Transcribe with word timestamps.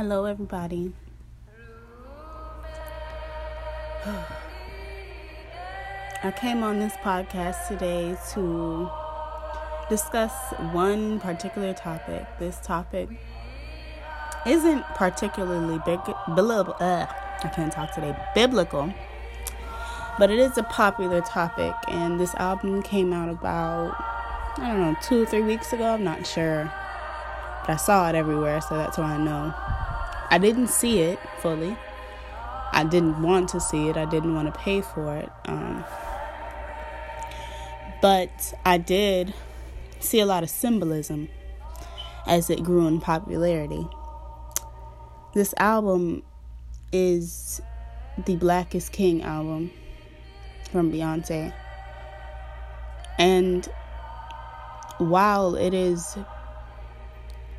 Hello, 0.00 0.24
everybody. 0.24 0.94
I 6.24 6.32
came 6.34 6.62
on 6.62 6.78
this 6.78 6.94
podcast 7.02 7.68
today 7.68 8.16
to 8.32 8.88
discuss 9.90 10.32
one 10.72 11.20
particular 11.20 11.74
topic. 11.74 12.24
This 12.38 12.58
topic 12.62 13.10
isn't 14.46 14.84
particularly 14.94 15.78
big, 15.84 16.00
uh, 16.08 17.06
I 17.06 17.48
can't 17.54 17.70
talk 17.70 17.92
today, 17.92 18.16
biblical, 18.34 18.94
but 20.18 20.30
it 20.30 20.38
is 20.38 20.56
a 20.56 20.62
popular 20.62 21.20
topic. 21.20 21.74
And 21.88 22.18
this 22.18 22.34
album 22.36 22.82
came 22.82 23.12
out 23.12 23.28
about, 23.28 24.02
I 24.56 24.68
don't 24.68 24.80
know, 24.80 24.96
two 25.02 25.24
or 25.24 25.26
three 25.26 25.42
weeks 25.42 25.74
ago. 25.74 25.92
I'm 25.92 26.04
not 26.04 26.26
sure. 26.26 26.72
But 27.60 27.72
I 27.72 27.76
saw 27.76 28.08
it 28.08 28.14
everywhere, 28.14 28.62
so 28.62 28.78
that's 28.78 28.96
why 28.96 29.16
I 29.16 29.18
know. 29.18 29.52
I 30.30 30.38
didn't 30.38 30.68
see 30.68 31.00
it 31.00 31.18
fully. 31.40 31.76
I 32.72 32.84
didn't 32.84 33.20
want 33.20 33.48
to 33.50 33.60
see 33.60 33.88
it. 33.88 33.96
I 33.96 34.04
didn't 34.04 34.34
want 34.34 34.52
to 34.52 34.58
pay 34.58 34.80
for 34.80 35.16
it. 35.16 35.28
Um, 35.46 35.84
but 38.00 38.54
I 38.64 38.78
did 38.78 39.34
see 39.98 40.20
a 40.20 40.26
lot 40.26 40.42
of 40.42 40.50
symbolism 40.50 41.28
as 42.26 42.48
it 42.48 42.62
grew 42.62 42.86
in 42.86 43.00
popularity. 43.00 43.86
This 45.34 45.52
album 45.58 46.22
is 46.92 47.60
the 48.26 48.36
Black 48.36 48.74
is 48.74 48.88
King 48.88 49.22
album 49.22 49.70
from 50.70 50.92
Beyonce. 50.92 51.52
And 53.18 53.68
while 54.98 55.56
it 55.56 55.74
is 55.74 56.16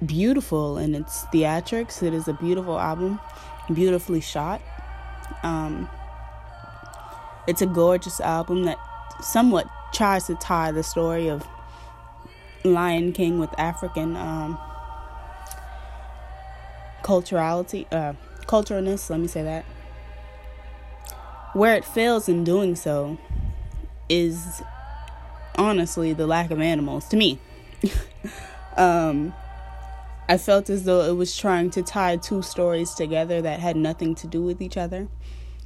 beautiful 0.06 0.78
in 0.78 0.96
its 0.96 1.26
theatrics, 1.26 2.02
it 2.04 2.14
is 2.14 2.28
a 2.28 2.34
beautiful 2.34 2.80
album, 2.80 3.20
beautifully 3.74 4.22
shot. 4.22 4.62
Um, 5.44 5.90
it's 7.48 7.62
a 7.62 7.66
gorgeous 7.68 8.20
album 8.20 8.64
that 8.66 8.78
somewhat 9.22 9.68
tries 9.94 10.28
to 10.28 10.36
tie 10.36 10.72
the 10.72 10.84
story 10.84 11.28
of 11.28 11.48
Lion 12.64 13.14
King 13.14 13.40
with 13.40 13.50
African 13.58 14.16
um, 14.16 14.58
culturality, 17.04 17.88
uh, 17.92 18.14
culturalness. 18.46 19.10
Let 19.10 19.20
me 19.20 19.28
say 19.28 19.44
that. 19.44 19.66
Where 21.54 21.76
it 21.76 21.84
fails 21.84 22.30
in 22.30 22.44
doing 22.44 22.76
so 22.76 23.18
is 24.08 24.62
honestly 25.56 26.14
the 26.14 26.28
lack 26.28 26.52
of 26.52 26.62
animals 26.62 27.08
to 27.10 27.18
me. 27.18 27.40
um, 28.78 29.34
I 30.32 30.38
felt 30.38 30.70
as 30.70 30.86
though 30.86 31.02
it 31.02 31.18
was 31.18 31.36
trying 31.36 31.72
to 31.72 31.84
tie 31.84 32.16
two 32.16 32.42
stories 32.42 32.94
together 32.94 33.42
that 33.42 33.60
had 33.60 33.76
nothing 33.76 34.16
to 34.16 34.28
do 34.28 34.42
with 34.42 34.62
each 34.62 34.78
other. 34.78 35.10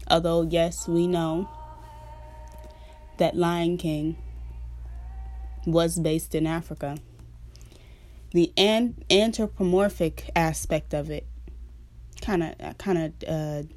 Although, 0.09 0.41
yes, 0.41 0.87
we 0.87 1.05
know 1.05 1.47
that 3.19 3.35
Lion 3.35 3.77
King 3.77 4.17
was 5.67 5.99
based 5.99 6.33
in 6.33 6.47
Africa. 6.47 6.97
The 8.31 8.51
an- 8.57 8.95
anthropomorphic 9.11 10.31
aspect 10.35 10.95
of 10.95 11.11
it 11.11 11.27
kind 12.21 12.41
of 12.41 12.77
kind 12.79 12.97
of 12.97 13.29
uh, 13.29 13.67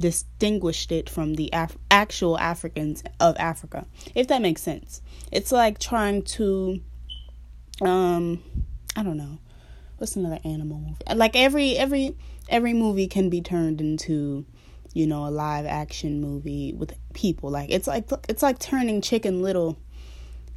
distinguished 0.00 0.90
it 0.90 1.10
from 1.10 1.34
the 1.34 1.50
Af- 1.52 1.76
actual 1.90 2.38
Africans 2.38 3.04
of 3.20 3.36
Africa, 3.38 3.86
if 4.14 4.28
that 4.28 4.40
makes 4.40 4.62
sense. 4.62 5.02
It's 5.30 5.52
like 5.52 5.78
trying 5.78 6.22
to, 6.22 6.80
um, 7.82 8.42
I 8.96 9.02
don't 9.02 9.18
know, 9.18 9.40
what's 9.98 10.16
another 10.16 10.38
animal 10.44 10.80
movie? 10.80 10.96
Like 11.14 11.36
every 11.36 11.76
every 11.76 12.16
every 12.48 12.72
movie 12.72 13.06
can 13.06 13.28
be 13.28 13.40
turned 13.40 13.80
into 13.80 14.46
you 14.94 15.06
know 15.06 15.26
a 15.26 15.30
live 15.30 15.66
action 15.66 16.20
movie 16.20 16.72
with 16.72 16.94
people. 17.12 17.50
Like 17.50 17.70
it's 17.70 17.86
like 17.86 18.08
it's 18.28 18.42
like 18.42 18.58
turning 18.58 19.00
chicken 19.00 19.42
little 19.42 19.76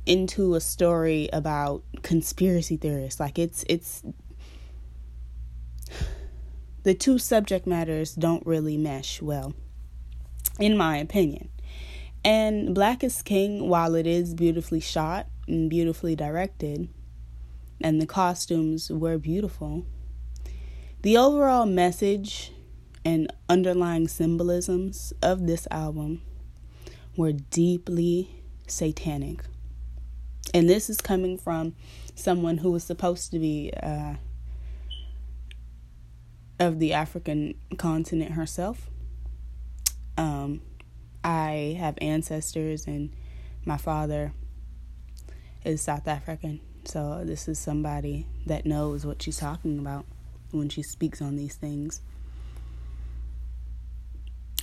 into 0.06 0.56
a 0.56 0.62
story 0.62 1.30
about 1.34 1.84
conspiracy 2.02 2.78
theorists. 2.78 3.20
Like 3.20 3.38
it's 3.38 3.66
it's 3.68 4.04
the 6.84 6.94
two 6.94 7.20
subject 7.20 7.68
matters 7.68 8.16
don't 8.16 8.46
really 8.46 8.78
mesh 8.78 9.22
well 9.22 9.54
in 10.60 10.78
my 10.78 10.98
opinion. 10.98 11.50
And 12.24 12.76
black 12.76 13.04
is 13.04 13.22
king 13.24 13.68
while 13.68 13.96
it 13.96 14.06
is 14.06 14.36
beautifully 14.36 14.80
shot 14.80 15.28
and 15.48 15.70
beautifully 15.70 16.16
directed 16.16 16.88
and 17.84 18.02
the 18.02 18.06
costumes 18.06 18.90
were 18.90 19.18
beautiful 19.18 19.86
the 21.02 21.18
overall 21.18 21.66
message 21.66 22.52
and 23.04 23.34
underlying 23.50 24.08
symbolisms 24.08 25.14
of 25.24 25.48
this 25.48 25.68
album 25.72 26.22
were 27.18 27.32
deeply 27.32 28.44
satanic. 28.68 29.44
And 30.54 30.70
this 30.70 30.92
is 30.92 30.98
coming 30.98 31.40
from 31.40 31.76
someone 32.14 32.60
who 32.60 32.72
was 32.72 32.84
supposed 32.84 33.32
to 33.32 33.40
be 33.40 33.74
uh, 33.82 34.16
of 36.60 36.78
the 36.78 36.94
African 36.94 37.56
continent 37.78 38.34
herself. 38.34 38.92
Um, 40.18 40.62
I 41.24 41.78
have 41.80 41.98
ancestors, 42.00 42.86
and 42.86 43.12
my 43.66 43.78
father 43.78 44.34
is 45.64 45.82
South 45.82 46.08
African. 46.08 46.60
So 46.86 47.24
this 47.24 47.48
is 47.48 47.60
somebody 47.60 48.28
that 48.46 48.66
knows 48.66 49.06
what 49.06 49.22
she's 49.22 49.38
talking 49.38 49.80
about 49.80 50.06
when 50.52 50.70
she 50.70 50.82
speaks 50.82 51.22
on 51.22 51.36
these 51.36 51.56
things. 51.56 52.02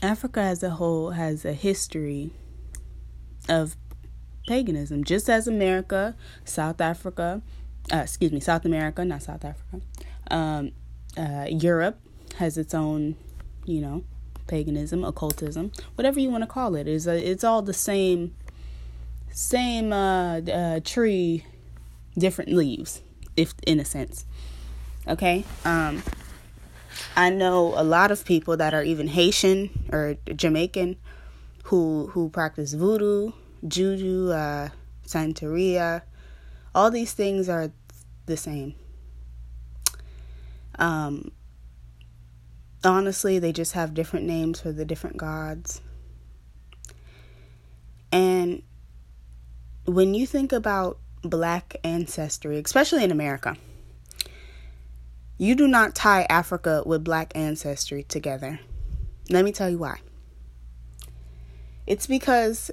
Africa 0.03 0.41
as 0.41 0.63
a 0.63 0.71
whole 0.71 1.11
has 1.11 1.45
a 1.45 1.53
history 1.53 2.31
of 3.49 3.77
paganism, 4.47 5.05
just 5.05 5.29
as 5.29 5.49
America, 5.49 6.15
South 6.45 6.81
Africa, 6.81 7.43
uh, 7.93 7.99
excuse 7.99 8.33
me, 8.33 8.41
South 8.41 8.65
America, 8.65 9.05
not 9.05 9.23
South 9.23 9.45
Africa, 9.45 9.81
um, 10.31 10.73
uh, 11.17 11.47
Europe 11.49 11.99
has 12.37 12.57
its 12.57 12.75
own, 12.75 13.17
you 13.65 13.81
know, 13.81 14.05
paganism, 14.47 15.05
occultism, 15.05 15.73
whatever 15.97 16.21
you 16.21 16.31
want 16.31 16.43
to 16.43 16.49
call 16.49 16.75
it. 16.75 16.87
Is 16.87 17.07
it's 17.07 17.45
all 17.45 17.63
the 17.63 17.75
same, 17.75 18.35
same 19.31 19.93
uh, 19.93 20.41
uh, 20.41 20.81
tree, 20.85 21.45
different 22.19 22.53
leaves, 22.53 23.03
if 23.37 23.55
in 23.67 23.81
a 23.81 23.85
sense. 23.85 24.25
Okay. 25.07 25.45
Um, 25.65 26.03
I 27.17 27.31
know 27.31 27.73
a 27.77 27.85
lot 27.85 28.11
of 28.11 28.25
people 28.25 28.57
that 28.57 28.75
are 28.75 28.83
even 28.83 29.09
Haitian 29.09 29.71
or 29.93 30.17
Jamaican 30.35 30.97
who 31.65 32.09
who 32.13 32.31
practice 32.31 32.73
voodoo, 32.73 33.33
juju, 33.67 34.31
uh, 34.31 34.69
santeria. 35.07 36.03
All 36.75 36.91
these 36.91 37.13
things 37.13 37.49
are 37.49 37.71
the 38.27 38.37
same. 38.37 38.75
Um, 40.79 41.33
honestly, 42.85 43.39
they 43.39 43.53
just 43.53 43.73
have 43.73 43.95
different 43.95 44.27
names 44.27 44.61
for 44.61 44.73
the 44.73 44.85
different 44.85 45.17
gods. 45.17 45.81
And 48.13 48.63
when 49.85 50.15
you 50.15 50.27
think 50.27 50.53
about 50.53 50.99
black 51.23 51.77
ancestry, 51.85 52.59
especially 52.59 53.05
in 53.05 53.11
America, 53.11 53.57
you 55.37 55.55
do 55.55 55.69
not 55.69 55.95
tie 55.95 56.27
Africa 56.29 56.83
with 56.85 57.05
black 57.05 57.33
ancestry 57.35 58.03
together. 58.03 58.61
Let 59.31 59.45
me 59.45 59.53
tell 59.53 59.71
you 59.71 59.79
why. 59.79 60.01
It's 61.87 62.07
because 62.07 62.71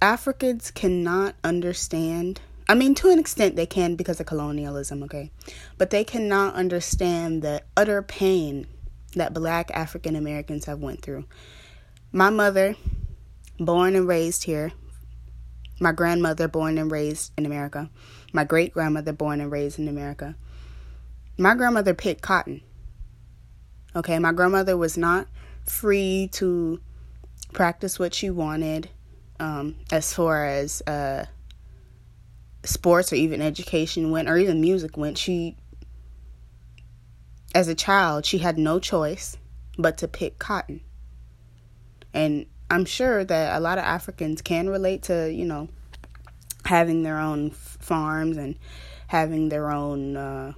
Africans 0.00 0.70
cannot 0.70 1.34
understand. 1.42 2.40
I 2.68 2.74
mean, 2.74 2.94
to 2.96 3.10
an 3.10 3.18
extent, 3.18 3.56
they 3.56 3.66
can 3.66 3.96
because 3.96 4.20
of 4.20 4.26
colonialism, 4.26 5.02
okay? 5.04 5.30
But 5.78 5.90
they 5.90 6.04
cannot 6.04 6.54
understand 6.54 7.42
the 7.42 7.62
utter 7.76 8.02
pain 8.02 8.66
that 9.14 9.34
black 9.34 9.70
African 9.72 10.14
Americans 10.14 10.66
have 10.66 10.80
went 10.80 11.02
through. 11.02 11.24
My 12.12 12.30
mother, 12.30 12.76
born 13.58 13.96
and 13.96 14.06
raised 14.06 14.44
here, 14.44 14.72
my 15.80 15.92
grandmother 15.92 16.48
born 16.48 16.78
and 16.78 16.90
raised 16.90 17.32
in 17.36 17.46
America, 17.46 17.90
my 18.32 18.44
great 18.44 18.72
grandmother 18.72 19.12
born 19.12 19.40
and 19.40 19.50
raised 19.50 19.78
in 19.78 19.88
America. 19.88 20.34
My 21.38 21.54
grandmother 21.54 21.94
picked 21.94 22.22
cotton. 22.22 22.62
Okay, 23.94 24.18
my 24.18 24.32
grandmother 24.32 24.76
was 24.76 24.96
not 24.96 25.26
free 25.64 26.28
to 26.32 26.80
practice 27.52 27.98
what 27.98 28.14
she 28.14 28.30
wanted 28.30 28.88
um, 29.38 29.76
as 29.90 30.12
far 30.12 30.46
as 30.46 30.82
uh, 30.86 31.26
sports 32.64 33.12
or 33.12 33.16
even 33.16 33.42
education 33.42 34.10
went, 34.10 34.28
or 34.28 34.38
even 34.38 34.60
music 34.60 34.96
went. 34.96 35.18
She, 35.18 35.56
as 37.54 37.68
a 37.68 37.74
child, 37.74 38.24
she 38.24 38.38
had 38.38 38.58
no 38.58 38.78
choice 38.78 39.36
but 39.78 39.98
to 39.98 40.08
pick 40.08 40.38
cotton. 40.38 40.80
And 42.14 42.46
I'm 42.70 42.84
sure 42.84 43.24
that 43.24 43.56
a 43.56 43.60
lot 43.60 43.78
of 43.78 43.84
Africans 43.84 44.42
can 44.42 44.68
relate 44.68 45.04
to, 45.04 45.32
you 45.32 45.44
know, 45.44 45.68
having 46.64 47.02
their 47.02 47.18
own 47.18 47.50
farms 47.50 48.36
and 48.36 48.58
having 49.06 49.48
their 49.48 49.70
own, 49.70 50.16
uh, 50.16 50.52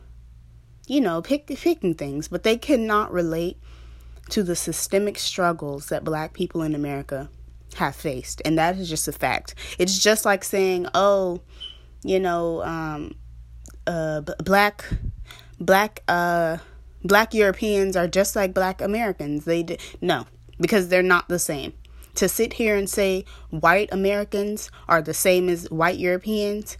you 0.87 1.01
know, 1.01 1.21
pick, 1.21 1.47
picking 1.47 1.95
things, 1.95 2.29
but 2.29 2.43
they 2.43 2.57
cannot 2.57 3.13
relate 3.13 3.59
to 4.31 4.43
the 4.43 4.57
systemic 4.57 5.19
struggles 5.19 5.89
that 5.89 6.05
black 6.05 6.33
people 6.33 6.63
in 6.63 6.75
America 6.75 7.29
have 7.77 7.95
faced. 7.95 8.41
And 8.45 8.59
that 8.59 8.77
is 8.77 8.89
just 8.89 9.09
a 9.09 9.13
fact. 9.13 9.55
It's 9.79 9.99
just 9.99 10.25
like 10.25 10.45
saying, 10.45 10.87
oh, 10.95 11.41
you 12.03 12.21
know, 12.21 12.63
um, 12.63 13.15
uh, 13.87 14.23
black, 14.43 14.85
black, 15.61 16.03
uh, 16.09 16.59
black 17.05 17.35
Europeans 17.35 17.97
are 17.97 18.09
just 18.09 18.35
like 18.35 18.55
black 18.55 18.81
Americans. 18.81 19.45
They 19.45 19.63
d- 19.63 19.79
no, 20.01 20.27
because 20.61 20.89
they're 20.89 21.03
not 21.03 21.29
the 21.29 21.39
same. 21.39 21.73
To 22.19 22.29
sit 22.29 22.55
here 22.55 22.75
and 22.75 22.91
say 22.91 23.25
white 23.51 23.91
Americans 23.93 24.73
are 24.89 25.01
the 25.01 25.15
same 25.15 25.49
as 25.49 25.71
white 25.71 26.01
Europeans, 26.01 26.77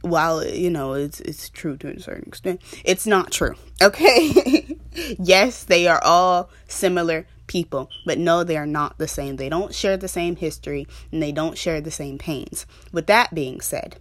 while 0.00 0.42
you 0.42 0.70
know 0.70 0.94
it's 0.94 1.20
it's 1.20 1.50
true 1.50 1.76
to 1.76 1.88
a 1.88 2.00
certain 2.00 2.28
extent, 2.28 2.62
it's 2.84 3.06
not 3.06 3.30
true. 3.30 3.54
Okay, 3.82 4.78
yes, 5.18 5.64
they 5.64 5.86
are 5.88 6.02
all 6.02 6.48
similar 6.68 7.26
people, 7.48 7.90
but 8.06 8.16
no, 8.16 8.42
they 8.42 8.56
are 8.56 8.64
not 8.64 8.96
the 8.96 9.08
same. 9.08 9.36
They 9.36 9.50
don't 9.50 9.74
share 9.74 9.98
the 9.98 10.08
same 10.08 10.36
history 10.36 10.86
and 11.12 11.22
they 11.22 11.32
don't 11.32 11.58
share 11.58 11.82
the 11.82 11.90
same 11.90 12.16
pains. 12.16 12.64
With 12.92 13.08
that 13.08 13.34
being 13.34 13.60
said, 13.60 13.96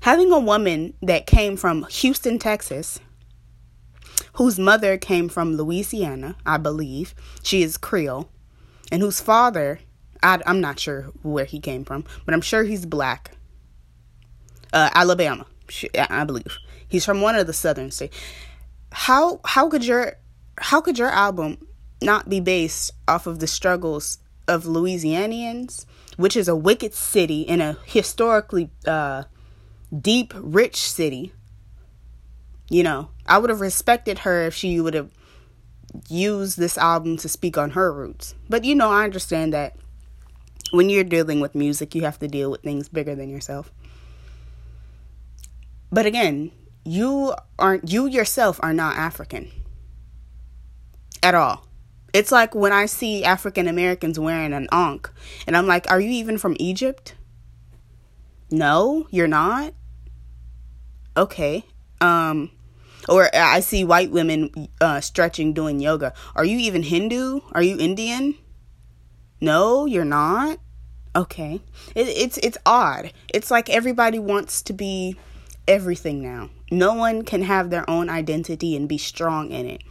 having 0.00 0.32
a 0.32 0.40
woman 0.40 0.94
that 1.02 1.26
came 1.28 1.56
from 1.56 1.84
Houston, 1.84 2.40
Texas, 2.40 2.98
whose 4.32 4.58
mother 4.58 4.98
came 4.98 5.28
from 5.28 5.56
Louisiana, 5.56 6.34
I 6.44 6.56
believe, 6.56 7.14
she 7.44 7.62
is 7.62 7.76
Creole, 7.76 8.28
and 8.90 9.02
whose 9.02 9.20
father, 9.20 9.80
I, 10.22 10.40
am 10.46 10.60
not 10.60 10.78
sure 10.78 11.02
where 11.22 11.44
he 11.44 11.60
came 11.60 11.84
from, 11.84 12.04
but 12.24 12.34
I'm 12.34 12.40
sure 12.40 12.64
he's 12.64 12.86
black. 12.86 13.32
Uh, 14.72 14.90
Alabama, 14.94 15.46
I 15.94 16.24
believe. 16.24 16.58
He's 16.88 17.04
from 17.04 17.20
one 17.20 17.34
of 17.34 17.46
the 17.46 17.52
southern 17.52 17.90
states. 17.90 18.16
How 18.92 19.40
how 19.44 19.68
could 19.68 19.84
your 19.84 20.18
how 20.58 20.80
could 20.80 20.98
your 20.98 21.10
album 21.10 21.66
not 22.02 22.28
be 22.28 22.40
based 22.40 22.92
off 23.08 23.26
of 23.26 23.40
the 23.40 23.46
struggles 23.46 24.18
of 24.48 24.64
Louisianians, 24.64 25.86
which 26.16 26.36
is 26.36 26.48
a 26.48 26.56
wicked 26.56 26.94
city 26.94 27.42
in 27.42 27.60
a 27.60 27.76
historically 27.84 28.70
uh, 28.86 29.24
deep, 29.96 30.32
rich 30.36 30.76
city. 30.76 31.32
You 32.68 32.82
know, 32.82 33.10
I 33.26 33.38
would 33.38 33.50
have 33.50 33.60
respected 33.60 34.20
her 34.20 34.42
if 34.42 34.54
she 34.54 34.80
would 34.80 34.94
have 34.94 35.10
used 36.08 36.58
this 36.58 36.78
album 36.78 37.16
to 37.18 37.28
speak 37.28 37.56
on 37.58 37.70
her 37.70 37.92
roots. 37.92 38.34
But 38.48 38.64
you 38.64 38.74
know, 38.74 38.90
I 38.90 39.04
understand 39.04 39.52
that 39.52 39.76
when 40.70 40.90
you're 40.90 41.04
dealing 41.04 41.40
with 41.40 41.54
music, 41.54 41.94
you 41.94 42.02
have 42.02 42.18
to 42.18 42.28
deal 42.28 42.50
with 42.50 42.62
things 42.62 42.88
bigger 42.88 43.14
than 43.14 43.28
yourself. 43.28 43.72
But 45.90 46.06
again, 46.06 46.50
you 46.84 47.34
aren't 47.58 47.90
you 47.90 48.06
yourself 48.06 48.60
are 48.62 48.72
not 48.72 48.96
African 48.96 49.50
at 51.22 51.34
all. 51.34 51.66
It's 52.12 52.32
like 52.32 52.54
when 52.54 52.72
I 52.72 52.86
see 52.86 53.24
African 53.24 53.68
Americans 53.68 54.18
wearing 54.18 54.52
an 54.52 54.68
ankh, 54.72 55.10
and 55.46 55.56
I'm 55.56 55.66
like, 55.66 55.90
are 55.90 56.00
you 56.00 56.10
even 56.10 56.38
from 56.38 56.56
Egypt? 56.58 57.14
No, 58.50 59.06
you're 59.10 59.28
not. 59.28 59.74
Okay. 61.16 61.64
Um, 62.00 62.50
or 63.08 63.28
I 63.34 63.60
see 63.60 63.84
white 63.84 64.10
women 64.10 64.68
uh, 64.80 65.00
stretching 65.00 65.52
doing 65.52 65.80
yoga. 65.80 66.12
Are 66.34 66.44
you 66.44 66.58
even 66.58 66.82
Hindu? 66.82 67.40
Are 67.52 67.62
you 67.62 67.78
Indian? 67.78 68.34
No, 69.40 69.86
you're 69.86 70.04
not. 70.04 70.58
Okay. 71.14 71.60
It, 71.94 72.08
it's 72.08 72.38
it's 72.38 72.58
odd. 72.66 73.12
It's 73.32 73.50
like 73.50 73.70
everybody 73.70 74.18
wants 74.18 74.62
to 74.62 74.72
be 74.72 75.16
everything 75.66 76.22
now. 76.22 76.50
No 76.70 76.94
one 76.94 77.22
can 77.22 77.42
have 77.42 77.70
their 77.70 77.88
own 77.88 78.08
identity 78.08 78.76
and 78.76 78.88
be 78.88 78.98
strong 78.98 79.50
in 79.50 79.66
it. 79.66 79.82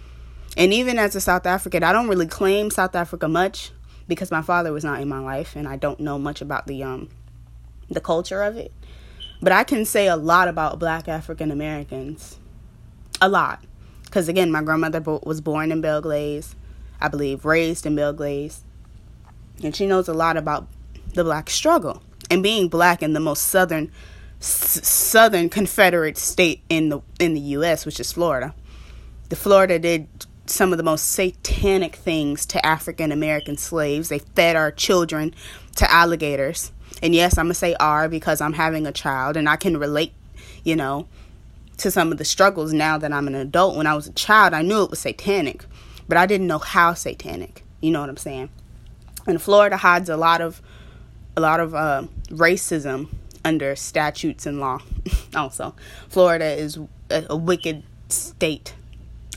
And 0.58 0.74
even 0.74 0.98
as 0.98 1.16
a 1.16 1.22
South 1.22 1.46
African, 1.46 1.84
I 1.84 1.92
don't 1.92 2.08
really 2.08 2.28
claim 2.28 2.70
South 2.70 2.96
Africa 2.96 3.28
much 3.28 3.72
because 4.08 4.32
my 4.32 4.42
father 4.42 4.72
was 4.72 4.84
not 4.84 5.02
in 5.02 5.08
my 5.08 5.20
life 5.20 5.56
and 5.56 5.68
I 5.68 5.76
don't 5.78 6.00
know 6.00 6.18
much 6.18 6.42
about 6.42 6.68
the 6.68 6.84
um 6.84 7.10
the 7.90 8.02
culture 8.02 8.42
of 8.42 8.58
it. 8.58 8.72
But 9.42 9.52
I 9.52 9.64
can 9.64 9.86
say 9.86 10.08
a 10.08 10.16
lot 10.16 10.48
about 10.48 10.80
black 10.80 11.08
African 11.08 11.52
Americans. 11.52 12.40
A 13.26 13.28
lot. 13.28 13.64
Cuz 14.12 14.28
again, 14.28 14.52
my 14.52 14.62
grandmother 14.62 15.02
was 15.02 15.42
born 15.42 15.72
in 15.72 15.82
Belgrade, 15.82 16.46
I 17.02 17.08
believe, 17.08 17.44
raised 17.44 17.88
in 17.88 17.96
Belgrade. 17.96 18.54
And 19.64 19.76
she 19.76 19.88
knows 19.88 20.08
a 20.08 20.14
lot 20.14 20.38
about 20.38 20.68
the 21.16 21.24
black 21.24 21.50
struggle 21.50 22.04
and 22.30 22.44
being 22.44 22.68
black 22.68 23.02
in 23.02 23.14
the 23.14 23.20
most 23.20 23.48
southern 23.48 23.90
s- 24.40 24.88
southern 24.88 25.50
confederate 25.50 26.20
state 26.20 26.62
in 26.70 26.90
the 26.90 27.00
in 27.20 27.34
the 27.34 27.40
US, 27.58 27.84
which 27.84 28.00
is 28.00 28.12
Florida. 28.12 28.54
The 29.30 29.36
Florida 29.36 29.80
did 29.80 30.08
some 30.46 30.72
of 30.72 30.78
the 30.78 30.84
most 30.84 31.10
satanic 31.10 31.96
things 31.96 32.46
to 32.46 32.64
African 32.64 33.12
American 33.12 33.58
slaves. 33.58 34.10
They 34.10 34.20
fed 34.20 34.56
our 34.56 34.70
children 34.70 35.34
to 35.78 35.92
alligators. 35.92 36.72
And 37.02 37.16
yes, 37.16 37.40
I'm 37.40 37.46
going 37.46 37.54
to 37.54 37.56
say 37.56 37.74
"are" 37.80 38.08
because 38.08 38.40
I'm 38.40 38.54
having 38.54 38.86
a 38.86 38.92
child 38.92 39.36
and 39.36 39.50
I 39.50 39.56
can 39.56 39.78
relate, 39.78 40.14
you 40.64 40.76
know, 40.76 41.08
to 41.78 41.92
some 41.92 42.12
of 42.12 42.18
the 42.18 42.26
struggles 42.26 42.74
now 42.74 42.98
that 42.98 43.12
I'm 43.12 43.28
an 43.28 43.36
adult. 43.36 43.76
When 43.76 43.88
I 43.88 43.96
was 43.96 44.08
a 44.08 44.14
child, 44.14 44.54
I 44.54 44.62
knew 44.62 44.84
it 44.84 44.90
was 44.90 45.00
satanic, 45.00 45.66
but 46.08 46.18
I 46.18 46.26
didn't 46.26 46.48
know 46.48 46.60
how 46.60 46.94
satanic. 46.94 47.64
You 47.82 47.92
know 47.92 48.02
what 48.02 48.10
I'm 48.10 48.18
saying? 48.18 48.50
And 49.28 49.42
Florida 49.42 49.78
hides 49.78 50.10
a 50.10 50.18
lot 50.18 50.42
of 50.42 50.62
a 51.38 51.42
lot 51.42 51.60
of 51.60 51.76
uh, 51.76 52.04
racism 52.30 53.10
under 53.44 53.76
statutes 53.76 54.46
and 54.46 54.60
law. 54.60 54.80
also, 55.36 55.76
Florida 56.10 56.46
is 56.46 56.78
a, 57.10 57.26
a 57.30 57.36
wicked 57.36 57.84
state. 58.10 58.74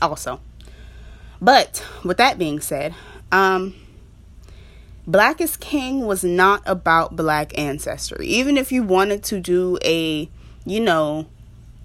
Also, 0.01 0.39
but 1.41 1.85
with 2.03 2.17
that 2.17 2.37
being 2.37 2.59
said, 2.61 2.95
um, 3.31 3.75
Black 5.05 5.41
is 5.41 5.57
King 5.57 6.05
was 6.05 6.23
not 6.23 6.61
about 6.65 7.15
black 7.15 7.57
ancestry. 7.57 8.27
Even 8.27 8.57
if 8.57 8.71
you 8.71 8.83
wanted 8.83 9.23
to 9.25 9.39
do 9.39 9.77
a, 9.83 10.29
you 10.65 10.79
know, 10.79 11.27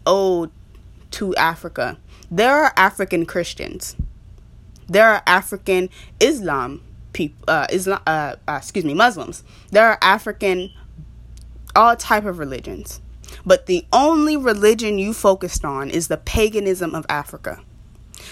ode 0.06 0.50
to 1.12 1.34
Africa, 1.36 1.98
there 2.30 2.54
are 2.64 2.72
African 2.76 3.26
Christians. 3.26 3.96
There 4.88 5.08
are 5.08 5.22
African 5.26 5.88
Islam 6.20 6.82
people, 7.14 7.44
uh, 7.48 7.66
Islam, 7.70 8.00
uh, 8.06 8.36
uh, 8.46 8.56
excuse 8.58 8.84
me, 8.84 8.92
Muslims. 8.92 9.42
There 9.70 9.88
are 9.88 9.98
African, 10.02 10.70
all 11.74 11.96
type 11.96 12.26
of 12.26 12.38
religions. 12.38 13.00
But 13.46 13.66
the 13.66 13.86
only 13.92 14.36
religion 14.36 14.98
you 14.98 15.14
focused 15.14 15.64
on 15.64 15.88
is 15.88 16.08
the 16.08 16.18
paganism 16.18 16.94
of 16.94 17.06
Africa. 17.08 17.60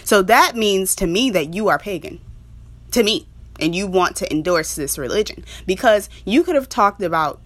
So 0.04 0.20
that 0.22 0.54
means 0.54 0.94
to 0.96 1.06
me 1.06 1.30
that 1.30 1.54
you 1.54 1.68
are 1.68 1.78
pagan. 1.78 2.20
To 2.90 3.02
me. 3.02 3.26
And 3.60 3.74
you 3.74 3.86
want 3.86 4.16
to 4.16 4.30
endorse 4.30 4.74
this 4.74 4.98
religion. 4.98 5.44
Because 5.66 6.08
you 6.24 6.42
could 6.42 6.54
have 6.54 6.68
talked 6.68 7.02
about 7.02 7.40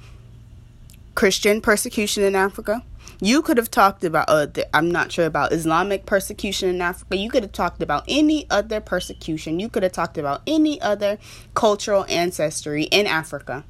Christian 1.14 1.60
persecution 1.60 2.22
in 2.24 2.34
Africa. 2.34 2.82
You 3.20 3.42
could 3.42 3.56
have 3.56 3.70
talked 3.70 4.04
about, 4.04 4.28
uh, 4.28 4.46
the, 4.46 4.76
I'm 4.76 4.90
not 4.90 5.10
sure 5.10 5.26
about 5.26 5.52
Islamic 5.52 6.06
persecution 6.06 6.68
in 6.68 6.80
Africa. 6.82 7.16
You 7.16 7.30
could 7.30 7.42
have 7.42 7.52
talked 7.52 7.82
about 7.82 8.04
any 8.08 8.46
other 8.50 8.80
persecution. 8.80 9.58
You 9.58 9.68
could 9.68 9.82
have 9.82 9.92
talked 9.92 10.18
about 10.18 10.42
any 10.46 10.80
other 10.80 11.18
cultural 11.54 12.04
ancestry 12.08 12.84
in 12.84 13.06
Africa. 13.06 13.64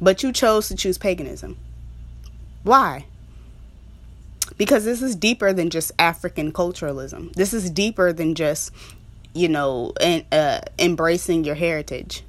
But 0.00 0.22
you 0.22 0.32
chose 0.32 0.68
to 0.68 0.76
choose 0.76 0.98
paganism. 0.98 1.58
Why? 2.62 3.06
because 4.56 4.84
this 4.84 5.02
is 5.02 5.16
deeper 5.16 5.52
than 5.52 5.70
just 5.70 5.92
African 5.98 6.52
culturalism. 6.52 7.32
This 7.34 7.52
is 7.52 7.70
deeper 7.70 8.12
than 8.12 8.34
just, 8.34 8.72
you 9.34 9.48
know, 9.48 9.92
uh, 10.00 10.60
embracing 10.78 11.44
your 11.44 11.54
heritage. 11.54 12.22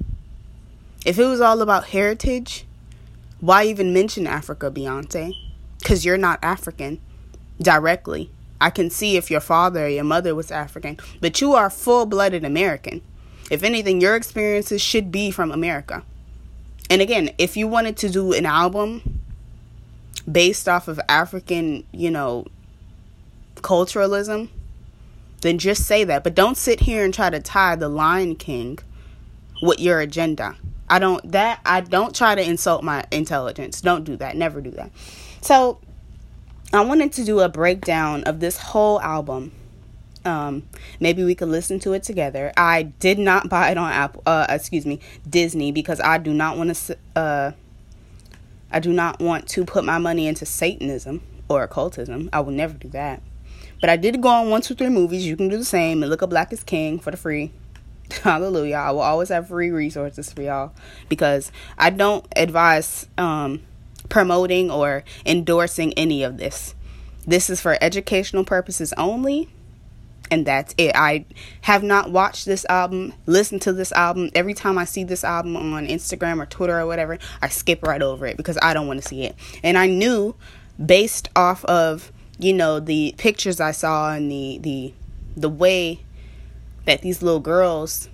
If 1.04 1.18
it 1.18 1.24
was 1.24 1.40
all 1.40 1.60
about 1.60 1.86
heritage, 1.86 2.66
why 3.44 3.64
even 3.64 3.92
mention 3.92 4.26
Africa, 4.26 4.70
Beyonce? 4.70 5.34
Because 5.78 6.02
you're 6.02 6.16
not 6.16 6.38
African 6.42 6.98
directly. 7.60 8.30
I 8.58 8.70
can 8.70 8.88
see 8.88 9.18
if 9.18 9.30
your 9.30 9.40
father 9.40 9.84
or 9.84 9.88
your 9.88 10.04
mother 10.04 10.34
was 10.34 10.50
African, 10.50 10.98
but 11.20 11.42
you 11.42 11.52
are 11.52 11.68
full 11.68 12.06
blooded 12.06 12.42
American. 12.42 13.02
If 13.50 13.62
anything, 13.62 14.00
your 14.00 14.16
experiences 14.16 14.80
should 14.80 15.12
be 15.12 15.30
from 15.30 15.52
America. 15.52 16.04
And 16.88 17.02
again, 17.02 17.34
if 17.36 17.54
you 17.54 17.68
wanted 17.68 17.98
to 17.98 18.08
do 18.08 18.32
an 18.32 18.46
album 18.46 19.20
based 20.30 20.66
off 20.66 20.88
of 20.88 20.98
African, 21.06 21.84
you 21.92 22.10
know, 22.10 22.46
culturalism, 23.56 24.48
then 25.42 25.58
just 25.58 25.84
say 25.84 26.02
that. 26.04 26.24
But 26.24 26.34
don't 26.34 26.56
sit 26.56 26.80
here 26.80 27.04
and 27.04 27.12
try 27.12 27.28
to 27.28 27.40
tie 27.40 27.76
the 27.76 27.90
Lion 27.90 28.36
King 28.36 28.78
with 29.60 29.80
your 29.80 30.00
agenda. 30.00 30.56
I 30.88 30.98
don't 30.98 31.32
that 31.32 31.60
I 31.64 31.80
don't 31.80 32.14
try 32.14 32.34
to 32.34 32.42
insult 32.42 32.84
my 32.84 33.04
intelligence. 33.10 33.80
Don't 33.80 34.04
do 34.04 34.16
that. 34.16 34.36
Never 34.36 34.60
do 34.60 34.70
that. 34.72 34.90
So 35.40 35.80
I 36.72 36.80
wanted 36.82 37.12
to 37.14 37.24
do 37.24 37.40
a 37.40 37.48
breakdown 37.48 38.24
of 38.24 38.40
this 38.40 38.58
whole 38.58 39.00
album. 39.00 39.52
Um, 40.24 40.64
maybe 41.00 41.22
we 41.22 41.34
could 41.34 41.48
listen 41.48 41.78
to 41.80 41.92
it 41.92 42.02
together. 42.02 42.52
I 42.56 42.82
did 42.82 43.18
not 43.18 43.48
buy 43.50 43.70
it 43.70 43.78
on 43.78 43.92
Apple. 43.92 44.22
Uh, 44.26 44.46
excuse 44.48 44.86
me, 44.86 45.00
Disney, 45.28 45.72
because 45.72 46.00
I 46.00 46.18
do 46.18 46.32
not 46.32 46.56
want 46.56 46.74
to. 46.74 46.98
Uh, 47.14 47.52
I 48.70 48.80
do 48.80 48.92
not 48.92 49.20
want 49.20 49.48
to 49.50 49.64
put 49.64 49.84
my 49.84 49.98
money 49.98 50.26
into 50.26 50.44
Satanism 50.44 51.22
or 51.48 51.62
occultism. 51.62 52.28
I 52.32 52.40
will 52.40 52.52
never 52.52 52.74
do 52.74 52.88
that. 52.88 53.22
But 53.80 53.90
I 53.90 53.96
did 53.96 54.20
go 54.20 54.28
on 54.28 54.50
one, 54.50 54.62
two, 54.62 54.74
three 54.74 54.88
movies. 54.88 55.26
You 55.26 55.36
can 55.36 55.48
do 55.48 55.56
the 55.56 55.64
same 55.64 56.02
and 56.02 56.10
look 56.10 56.22
up 56.22 56.30
Black 56.30 56.52
is 56.52 56.64
King 56.64 56.98
for 56.98 57.10
the 57.10 57.16
free. 57.16 57.52
Hallelujah. 58.22 58.76
I 58.76 58.90
will 58.90 59.00
always 59.00 59.28
have 59.28 59.48
free 59.48 59.70
resources 59.70 60.32
for 60.32 60.42
y'all 60.42 60.72
because 61.08 61.50
I 61.78 61.90
don't 61.90 62.26
advise 62.36 63.06
um, 63.18 63.62
promoting 64.08 64.70
or 64.70 65.04
endorsing 65.24 65.92
any 65.94 66.22
of 66.22 66.36
this. 66.36 66.74
This 67.26 67.48
is 67.48 67.60
for 67.60 67.78
educational 67.80 68.44
purposes 68.44 68.92
only. 68.96 69.48
And 70.30 70.46
that's 70.46 70.74
it. 70.78 70.92
I 70.94 71.26
have 71.62 71.82
not 71.82 72.10
watched 72.10 72.46
this 72.46 72.64
album, 72.68 73.12
listened 73.26 73.60
to 73.62 73.72
this 73.72 73.92
album. 73.92 74.30
Every 74.34 74.54
time 74.54 74.78
I 74.78 74.84
see 74.84 75.04
this 75.04 75.22
album 75.22 75.56
on 75.56 75.86
Instagram 75.86 76.42
or 76.42 76.46
Twitter 76.46 76.78
or 76.78 76.86
whatever, 76.86 77.18
I 77.42 77.48
skip 77.48 77.82
right 77.82 78.00
over 78.00 78.26
it 78.26 78.36
because 78.38 78.58
I 78.62 78.72
don't 78.72 78.86
want 78.86 79.02
to 79.02 79.08
see 79.08 79.24
it. 79.24 79.36
And 79.62 79.76
I 79.76 79.86
knew 79.86 80.34
based 80.84 81.28
off 81.36 81.64
of, 81.66 82.10
you 82.38 82.54
know, 82.54 82.80
the 82.80 83.14
pictures 83.18 83.60
I 83.60 83.72
saw 83.72 84.14
and 84.14 84.30
the 84.30 84.58
the 84.58 84.94
the 85.36 85.50
way 85.50 86.03
that 86.84 87.02
these 87.02 87.22
little 87.22 87.40
girls 87.40 88.08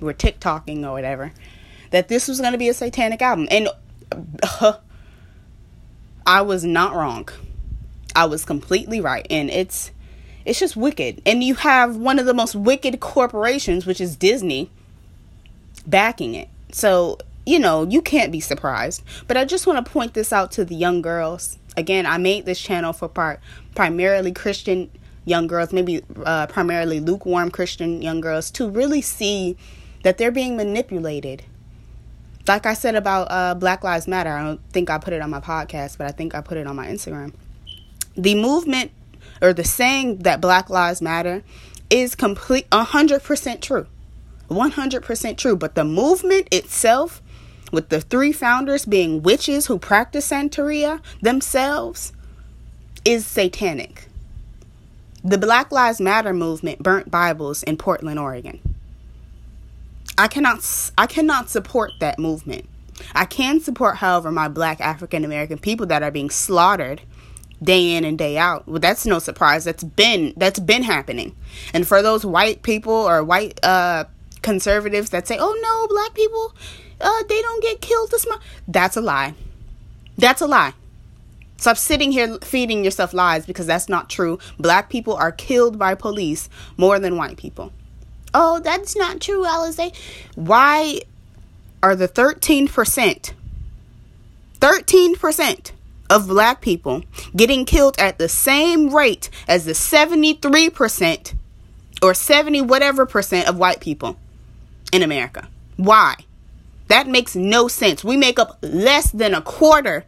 were 0.00 0.14
TikToking 0.14 0.84
or 0.84 0.92
whatever, 0.92 1.32
that 1.90 2.08
this 2.08 2.28
was 2.28 2.40
going 2.40 2.52
to 2.52 2.58
be 2.58 2.68
a 2.68 2.74
satanic 2.74 3.22
album. 3.22 3.48
And 3.50 3.68
uh, 4.42 4.74
I 6.26 6.42
was 6.42 6.64
not 6.64 6.94
wrong. 6.94 7.28
I 8.14 8.26
was 8.26 8.44
completely 8.44 9.00
right. 9.00 9.26
And 9.30 9.50
it's 9.50 9.90
it's 10.44 10.58
just 10.58 10.76
wicked. 10.76 11.22
And 11.24 11.42
you 11.44 11.54
have 11.54 11.96
one 11.96 12.18
of 12.18 12.26
the 12.26 12.34
most 12.34 12.54
wicked 12.54 12.98
corporations, 13.00 13.86
which 13.86 14.00
is 14.00 14.16
Disney, 14.16 14.70
backing 15.86 16.34
it. 16.34 16.48
So, 16.72 17.18
you 17.46 17.58
know, 17.58 17.84
you 17.84 18.02
can't 18.02 18.32
be 18.32 18.40
surprised. 18.40 19.02
But 19.28 19.36
I 19.36 19.44
just 19.44 19.66
want 19.66 19.84
to 19.84 19.90
point 19.90 20.14
this 20.14 20.32
out 20.32 20.50
to 20.52 20.64
the 20.64 20.74
young 20.74 21.00
girls. 21.00 21.58
Again, 21.76 22.06
I 22.06 22.18
made 22.18 22.44
this 22.44 22.60
channel 22.60 22.92
for 22.92 23.08
part 23.08 23.40
primarily 23.74 24.32
Christian 24.32 24.90
young 25.24 25.46
girls, 25.46 25.72
maybe 25.72 26.02
uh, 26.24 26.46
primarily 26.46 27.00
lukewarm 27.00 27.50
Christian 27.50 28.02
young 28.02 28.20
girls, 28.20 28.50
to 28.52 28.68
really 28.68 29.02
see 29.02 29.56
that 30.02 30.18
they're 30.18 30.32
being 30.32 30.56
manipulated. 30.56 31.44
Like 32.48 32.66
I 32.66 32.74
said 32.74 32.96
about 32.96 33.28
uh, 33.30 33.54
Black 33.54 33.84
Lives 33.84 34.08
Matter, 34.08 34.30
I 34.30 34.42
don't 34.42 34.60
think 34.70 34.90
I 34.90 34.98
put 34.98 35.12
it 35.12 35.22
on 35.22 35.30
my 35.30 35.40
podcast, 35.40 35.96
but 35.98 36.08
I 36.08 36.10
think 36.10 36.34
I 36.34 36.40
put 36.40 36.58
it 36.58 36.66
on 36.66 36.74
my 36.74 36.88
Instagram. 36.88 37.34
The 38.16 38.34
movement 38.34 38.90
or 39.40 39.52
the 39.52 39.64
saying 39.64 40.18
that 40.18 40.40
Black 40.40 40.68
Lives 40.68 41.00
Matter 41.00 41.42
is 41.88 42.14
complete 42.14 42.68
100% 42.70 43.60
true. 43.60 43.86
100% 44.48 45.36
true. 45.36 45.56
But 45.56 45.74
the 45.74 45.84
movement 45.84 46.48
itself, 46.50 47.22
with 47.70 47.88
the 47.88 48.00
three 48.00 48.32
founders 48.32 48.84
being 48.84 49.22
witches 49.22 49.66
who 49.66 49.78
practice 49.78 50.30
Santeria 50.30 51.00
themselves, 51.20 52.12
is 53.04 53.26
satanic. 53.26 54.08
The 55.24 55.38
Black 55.38 55.70
Lives 55.70 56.00
Matter 56.00 56.34
movement 56.34 56.82
burnt 56.82 57.08
Bibles 57.08 57.62
in 57.62 57.76
Portland, 57.76 58.18
Oregon. 58.18 58.60
I 60.18 60.26
cannot 60.26 60.90
I 60.98 61.06
cannot 61.06 61.48
support 61.48 61.92
that 62.00 62.18
movement. 62.18 62.68
I 63.14 63.24
can 63.24 63.60
support, 63.60 63.98
however, 63.98 64.32
my 64.32 64.48
black 64.48 64.80
African 64.80 65.24
American 65.24 65.58
people 65.58 65.86
that 65.86 66.02
are 66.02 66.10
being 66.10 66.28
slaughtered 66.28 67.02
day 67.62 67.94
in 67.94 68.04
and 68.04 68.18
day 68.18 68.36
out. 68.36 68.66
Well, 68.66 68.80
that's 68.80 69.06
no 69.06 69.20
surprise. 69.20 69.64
That's 69.64 69.84
been 69.84 70.34
that's 70.36 70.58
been 70.58 70.82
happening. 70.82 71.36
And 71.72 71.86
for 71.86 72.02
those 72.02 72.26
white 72.26 72.62
people 72.62 72.92
or 72.92 73.22
white 73.22 73.64
uh, 73.64 74.06
conservatives 74.42 75.10
that 75.10 75.28
say, 75.28 75.36
"Oh 75.38 75.56
no, 75.62 75.86
black 75.86 76.14
people, 76.14 76.52
uh, 77.00 77.22
they 77.28 77.40
don't 77.40 77.62
get 77.62 77.80
killed 77.80 78.10
this 78.10 78.26
much," 78.26 78.40
that's 78.66 78.96
a 78.96 79.00
lie. 79.00 79.34
That's 80.18 80.40
a 80.40 80.48
lie. 80.48 80.74
Stop 81.62 81.76
sitting 81.76 82.10
here 82.10 82.38
feeding 82.42 82.84
yourself 82.84 83.14
lies 83.14 83.46
because 83.46 83.66
that's 83.68 83.88
not 83.88 84.10
true. 84.10 84.36
Black 84.58 84.90
people 84.90 85.14
are 85.14 85.30
killed 85.30 85.78
by 85.78 85.94
police 85.94 86.48
more 86.76 86.98
than 86.98 87.16
white 87.16 87.36
people. 87.36 87.72
Oh, 88.34 88.58
that's 88.58 88.96
not 88.96 89.20
true, 89.20 89.44
Alize. 89.44 89.94
Why 90.34 91.02
are 91.80 91.94
the 91.94 92.08
13%, 92.08 93.32
13% 94.58 95.70
of 96.10 96.26
black 96.26 96.62
people 96.62 97.04
getting 97.36 97.64
killed 97.64 97.96
at 97.96 98.18
the 98.18 98.28
same 98.28 98.92
rate 98.92 99.30
as 99.46 99.64
the 99.64 99.70
73% 99.70 101.34
or 102.02 102.12
70 102.12 102.60
whatever 102.62 103.06
percent 103.06 103.48
of 103.48 103.56
white 103.56 103.78
people 103.78 104.16
in 104.92 105.04
America? 105.04 105.46
Why? 105.76 106.16
That 106.88 107.06
makes 107.06 107.36
no 107.36 107.68
sense. 107.68 108.02
We 108.02 108.16
make 108.16 108.40
up 108.40 108.58
less 108.62 109.12
than 109.12 109.32
a 109.32 109.40
quarter 109.40 110.06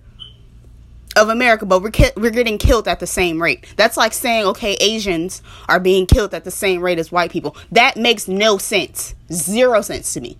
of 1.16 1.28
America, 1.28 1.66
but 1.66 1.82
we're 1.82 1.90
ki- 1.90 2.10
we're 2.16 2.30
getting 2.30 2.58
killed 2.58 2.88
at 2.88 3.00
the 3.00 3.06
same 3.06 3.40
rate. 3.40 3.66
That's 3.76 3.96
like 3.96 4.12
saying, 4.12 4.46
okay, 4.46 4.74
Asians 4.80 5.42
are 5.68 5.80
being 5.80 6.06
killed 6.06 6.34
at 6.34 6.44
the 6.44 6.50
same 6.50 6.80
rate 6.80 6.98
as 6.98 7.12
white 7.12 7.30
people. 7.30 7.56
That 7.72 7.96
makes 7.96 8.28
no 8.28 8.58
sense, 8.58 9.14
zero 9.32 9.80
sense 9.82 10.12
to 10.14 10.20
me. 10.20 10.36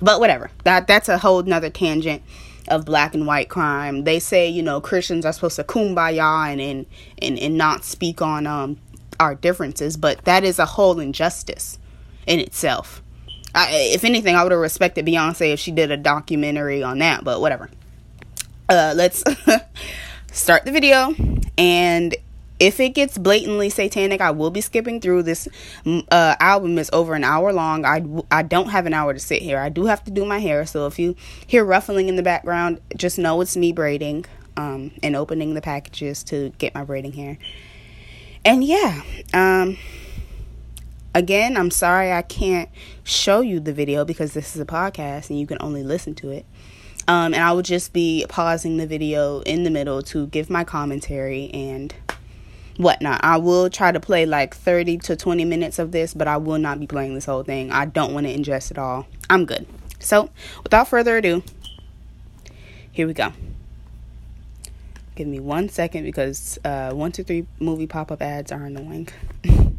But 0.00 0.20
whatever. 0.20 0.50
That 0.64 0.86
that's 0.86 1.08
a 1.08 1.18
whole 1.18 1.42
nother 1.42 1.70
tangent 1.70 2.22
of 2.68 2.84
black 2.84 3.14
and 3.14 3.26
white 3.26 3.48
crime. 3.48 4.04
They 4.04 4.18
say, 4.18 4.48
you 4.48 4.62
know, 4.62 4.80
Christians 4.80 5.24
are 5.24 5.32
supposed 5.32 5.56
to 5.56 5.64
kumbaya 5.64 6.52
and 6.52 6.60
and 6.60 6.86
and, 7.20 7.38
and 7.38 7.58
not 7.58 7.84
speak 7.84 8.22
on 8.22 8.46
um 8.46 8.78
our 9.20 9.34
differences, 9.34 9.96
but 9.96 10.24
that 10.24 10.44
is 10.44 10.58
a 10.58 10.66
whole 10.66 11.00
injustice 11.00 11.78
in 12.26 12.38
itself. 12.38 13.02
I, 13.54 13.70
if 13.72 14.04
anything, 14.04 14.36
I 14.36 14.42
would 14.42 14.52
have 14.52 14.60
respected 14.60 15.06
Beyonce 15.06 15.52
if 15.54 15.58
she 15.58 15.72
did 15.72 15.90
a 15.90 15.96
documentary 15.96 16.82
on 16.82 16.98
that, 16.98 17.24
but 17.24 17.40
whatever 17.40 17.68
uh, 18.68 18.94
let's 18.96 19.24
start 20.32 20.64
the 20.64 20.72
video. 20.72 21.14
And 21.56 22.14
if 22.60 22.80
it 22.80 22.90
gets 22.90 23.16
blatantly 23.18 23.70
satanic, 23.70 24.20
I 24.20 24.30
will 24.30 24.50
be 24.50 24.60
skipping 24.60 25.00
through 25.00 25.22
this. 25.22 25.48
Uh, 25.86 26.34
album 26.40 26.78
is 26.78 26.90
over 26.92 27.14
an 27.14 27.24
hour 27.24 27.52
long. 27.52 27.84
I, 27.84 28.04
I 28.30 28.42
don't 28.42 28.70
have 28.70 28.86
an 28.86 28.94
hour 28.94 29.12
to 29.12 29.20
sit 29.20 29.42
here. 29.42 29.58
I 29.58 29.68
do 29.68 29.86
have 29.86 30.04
to 30.04 30.10
do 30.10 30.24
my 30.24 30.38
hair. 30.38 30.66
So 30.66 30.86
if 30.86 30.98
you 30.98 31.14
hear 31.46 31.64
ruffling 31.64 32.08
in 32.08 32.16
the 32.16 32.22
background, 32.22 32.80
just 32.96 33.18
know 33.18 33.40
it's 33.40 33.56
me 33.56 33.72
braiding 33.72 34.24
um, 34.56 34.90
and 35.02 35.14
opening 35.14 35.54
the 35.54 35.60
packages 35.60 36.24
to 36.24 36.50
get 36.58 36.74
my 36.74 36.84
braiding 36.84 37.12
hair. 37.12 37.38
And 38.44 38.64
yeah, 38.64 39.02
um, 39.32 39.76
again, 41.14 41.56
I'm 41.56 41.70
sorry 41.70 42.12
I 42.12 42.22
can't 42.22 42.68
show 43.04 43.40
you 43.40 43.60
the 43.60 43.72
video 43.72 44.04
because 44.04 44.32
this 44.32 44.54
is 44.54 44.60
a 44.60 44.66
podcast 44.66 45.30
and 45.30 45.38
you 45.38 45.46
can 45.46 45.58
only 45.60 45.82
listen 45.82 46.14
to 46.16 46.30
it. 46.30 46.44
Um, 47.08 47.32
and 47.32 47.42
I 47.42 47.52
will 47.52 47.62
just 47.62 47.94
be 47.94 48.26
pausing 48.28 48.76
the 48.76 48.86
video 48.86 49.40
in 49.40 49.64
the 49.64 49.70
middle 49.70 50.02
to 50.02 50.26
give 50.26 50.50
my 50.50 50.62
commentary 50.62 51.48
and 51.54 51.94
whatnot. 52.76 53.20
I 53.24 53.38
will 53.38 53.70
try 53.70 53.92
to 53.92 53.98
play 53.98 54.26
like 54.26 54.54
30 54.54 54.98
to 54.98 55.16
20 55.16 55.46
minutes 55.46 55.78
of 55.78 55.90
this, 55.90 56.12
but 56.12 56.28
I 56.28 56.36
will 56.36 56.58
not 56.58 56.78
be 56.78 56.86
playing 56.86 57.14
this 57.14 57.24
whole 57.24 57.42
thing. 57.42 57.72
I 57.72 57.86
don't 57.86 58.12
want 58.12 58.26
to 58.26 58.36
ingest 58.36 58.70
it 58.70 58.78
all. 58.78 59.06
I'm 59.30 59.46
good. 59.46 59.66
So, 60.00 60.28
without 60.62 60.86
further 60.88 61.16
ado, 61.16 61.42
here 62.92 63.06
we 63.06 63.14
go. 63.14 63.32
Give 65.14 65.26
me 65.26 65.40
one 65.40 65.70
second 65.70 66.04
because 66.04 66.58
uh, 66.62 66.92
one, 66.92 67.10
two, 67.10 67.24
three 67.24 67.46
movie 67.58 67.86
pop 67.86 68.12
up 68.12 68.20
ads 68.20 68.52
are 68.52 68.64
annoying. 68.64 69.08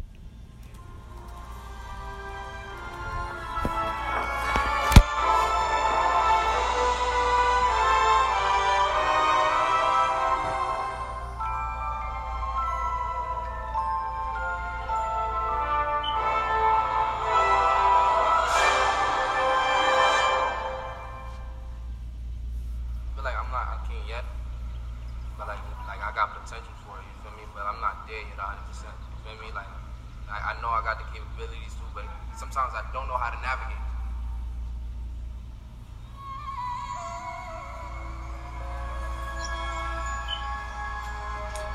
sometimes 32.50 32.74
I 32.74 32.92
don't 32.92 33.06
know 33.06 33.16
how 33.16 33.30
to 33.30 33.40
navigate. 33.42 33.76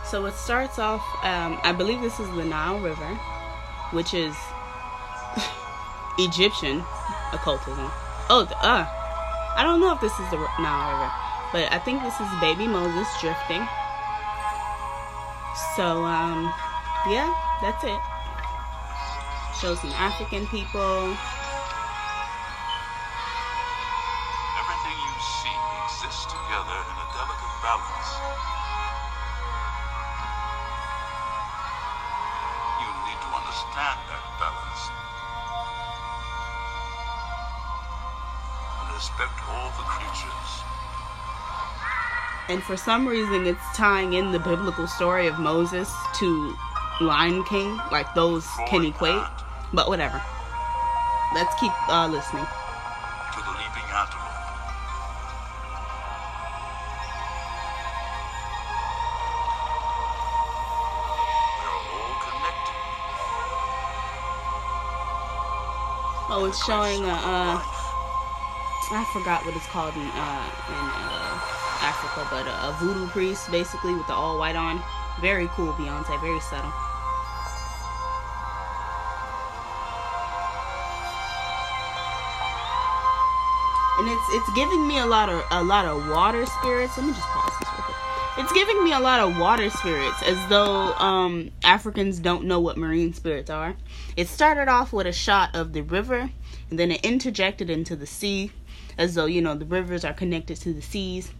So 0.05 0.25
it 0.25 0.33
starts 0.33 0.79
off. 0.79 1.01
Um, 1.23 1.59
I 1.63 1.71
believe 1.71 2.01
this 2.01 2.19
is 2.19 2.27
the 2.35 2.45
Nile 2.45 2.79
River, 2.79 3.15
which 3.91 4.13
is 4.13 4.35
Egyptian 6.19 6.83
occultism. 7.33 7.89
Oh, 8.29 8.47
uh, 8.61 8.85
I 9.57 9.63
don't 9.63 9.79
know 9.79 9.93
if 9.93 10.01
this 10.01 10.13
is 10.13 10.29
the 10.29 10.37
Nile 10.59 10.91
River, 10.91 11.11
but 11.53 11.71
I 11.71 11.79
think 11.79 12.03
this 12.03 12.19
is 12.19 12.27
baby 12.41 12.67
Moses 12.67 13.07
drifting. 13.21 13.65
So, 15.75 16.03
um, 16.03 16.53
yeah, 17.07 17.33
that's 17.61 17.83
it. 17.83 18.14
Some 19.73 19.89
African 19.93 20.45
people. 20.45 21.17
Everything 24.61 24.93
you 24.93 25.15
see 25.41 25.57
exists 25.83 26.25
together 26.29 26.77
in 26.85 26.95
a 27.01 27.07
delicate 27.17 27.55
balance. 27.65 28.09
You 32.77 32.89
need 33.09 33.19
to 33.25 33.29
understand 33.33 33.97
that 34.05 34.23
balance. 34.37 34.81
And 38.79 38.93
respect 38.93 39.33
all 39.49 39.73
the 39.81 39.85
creatures. 39.97 40.51
And 42.49 42.61
for 42.61 42.77
some 42.77 43.07
reason, 43.07 43.47
it's 43.47 43.65
tying 43.75 44.13
in 44.13 44.31
the 44.31 44.39
biblical 44.39 44.85
story 44.85 45.25
of 45.25 45.39
Moses 45.39 45.91
to 46.19 46.55
Lion 47.01 47.43
King. 47.45 47.77
Like 47.91 48.13
those 48.13 48.47
can 48.69 48.85
equate. 48.85 49.34
But 49.75 49.89
whatever. 49.89 50.21
Let's 51.33 51.53
keep 51.59 51.73
uh, 51.89 52.07
listening. 52.07 52.45
To 52.45 53.39
the 53.43 53.51
leaping 53.51 53.83
antelope. 53.91 54.39
They're 61.59 61.75
all 61.91 62.15
connected. 62.23 62.77
Oh, 66.31 66.45
it's 66.47 66.63
showing 66.63 67.03
a. 67.03 67.11
Uh, 67.11 67.59
I 68.95 69.03
forgot 69.11 69.43
what 69.45 69.57
it's 69.57 69.67
called 69.67 69.93
in 69.95 70.07
uh, 70.07 70.45
in 70.71 70.87
uh, 71.03 71.35
Africa, 71.83 72.27
but 72.31 72.47
a, 72.47 72.69
a 72.69 72.77
voodoo 72.79 73.09
priest, 73.09 73.51
basically 73.51 73.93
with 73.93 74.07
the 74.07 74.13
all 74.13 74.39
white 74.39 74.55
on. 74.55 74.81
Very 75.19 75.49
cool, 75.49 75.73
Beyonce. 75.73 76.17
Very 76.21 76.39
subtle. 76.39 76.71
And 84.05 84.13
it's 84.13 84.29
it's 84.33 84.53
giving 84.53 84.87
me 84.87 84.99
a 84.99 85.05
lot 85.07 85.29
of 85.29 85.43
a 85.49 85.63
lot 85.63 85.85
of 85.85 86.07
water 86.09 86.45
spirits. 86.45 86.95
Let 86.95 87.07
me 87.07 87.13
just 87.13 87.25
pause 87.25 87.51
this 87.59 87.69
real 87.73 87.81
quick. 87.85 87.97
It's 88.37 88.53
giving 88.53 88.83
me 88.83 88.93
a 88.93 88.99
lot 88.99 89.19
of 89.19 89.35
water 89.39 89.67
spirits, 89.71 90.21
as 90.21 90.37
though 90.47 90.93
um, 90.93 91.49
Africans 91.63 92.19
don't 92.19 92.43
know 92.43 92.59
what 92.59 92.77
marine 92.77 93.15
spirits 93.15 93.49
are. 93.49 93.75
It 94.15 94.27
started 94.27 94.67
off 94.67 94.93
with 94.93 95.07
a 95.07 95.11
shot 95.11 95.55
of 95.55 95.73
the 95.73 95.81
river, 95.81 96.29
and 96.69 96.77
then 96.77 96.91
it 96.91 97.03
interjected 97.03 97.71
into 97.71 97.95
the 97.95 98.05
sea, 98.05 98.51
as 98.95 99.15
though 99.15 99.25
you 99.25 99.41
know 99.41 99.55
the 99.55 99.65
rivers 99.65 100.05
are 100.05 100.13
connected 100.13 100.57
to 100.57 100.71
the 100.71 100.83
seas. 100.83 101.31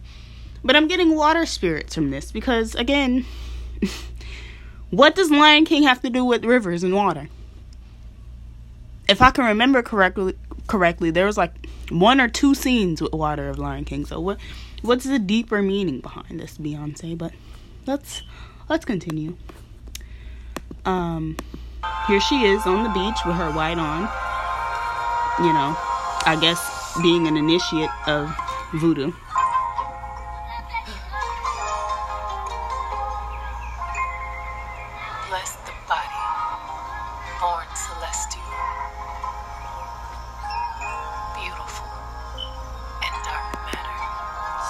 But 0.64 0.74
I'm 0.74 0.88
getting 0.88 1.14
water 1.14 1.46
spirits 1.46 1.94
from 1.94 2.10
this 2.10 2.32
because, 2.32 2.74
again, 2.74 3.26
what 4.90 5.14
does 5.14 5.30
Lion 5.30 5.66
King 5.66 5.84
have 5.84 6.02
to 6.02 6.10
do 6.10 6.24
with 6.24 6.44
rivers 6.44 6.82
and 6.82 6.96
water? 6.96 7.28
If 9.08 9.22
I 9.22 9.30
can 9.30 9.44
remember 9.44 9.84
correctly, 9.84 10.34
correctly, 10.66 11.10
there 11.10 11.26
was 11.26 11.36
like 11.36 11.68
one 11.90 12.20
or 12.20 12.28
two 12.28 12.54
scenes 12.54 13.00
with 13.00 13.12
water 13.12 13.48
of 13.48 13.58
Lion 13.58 13.84
King. 13.84 14.04
So 14.04 14.20
what, 14.20 14.38
what's 14.82 15.04
the 15.04 15.18
deeper 15.18 15.62
meaning 15.62 16.00
behind 16.00 16.40
this, 16.40 16.58
Beyonce? 16.58 17.16
But 17.16 17.32
let's 17.86 18.22
let's 18.68 18.84
continue. 18.84 19.36
Um, 20.84 21.36
here 22.06 22.20
she 22.20 22.44
is 22.44 22.66
on 22.66 22.84
the 22.84 22.90
beach 22.90 23.18
with 23.24 23.36
her 23.36 23.50
white 23.50 23.78
on. 23.78 24.02
You 25.44 25.52
know, 25.52 25.76
I 26.24 26.38
guess 26.40 26.98
being 27.02 27.26
an 27.26 27.36
initiate 27.36 27.90
of 28.06 28.34
voodoo. 28.74 29.12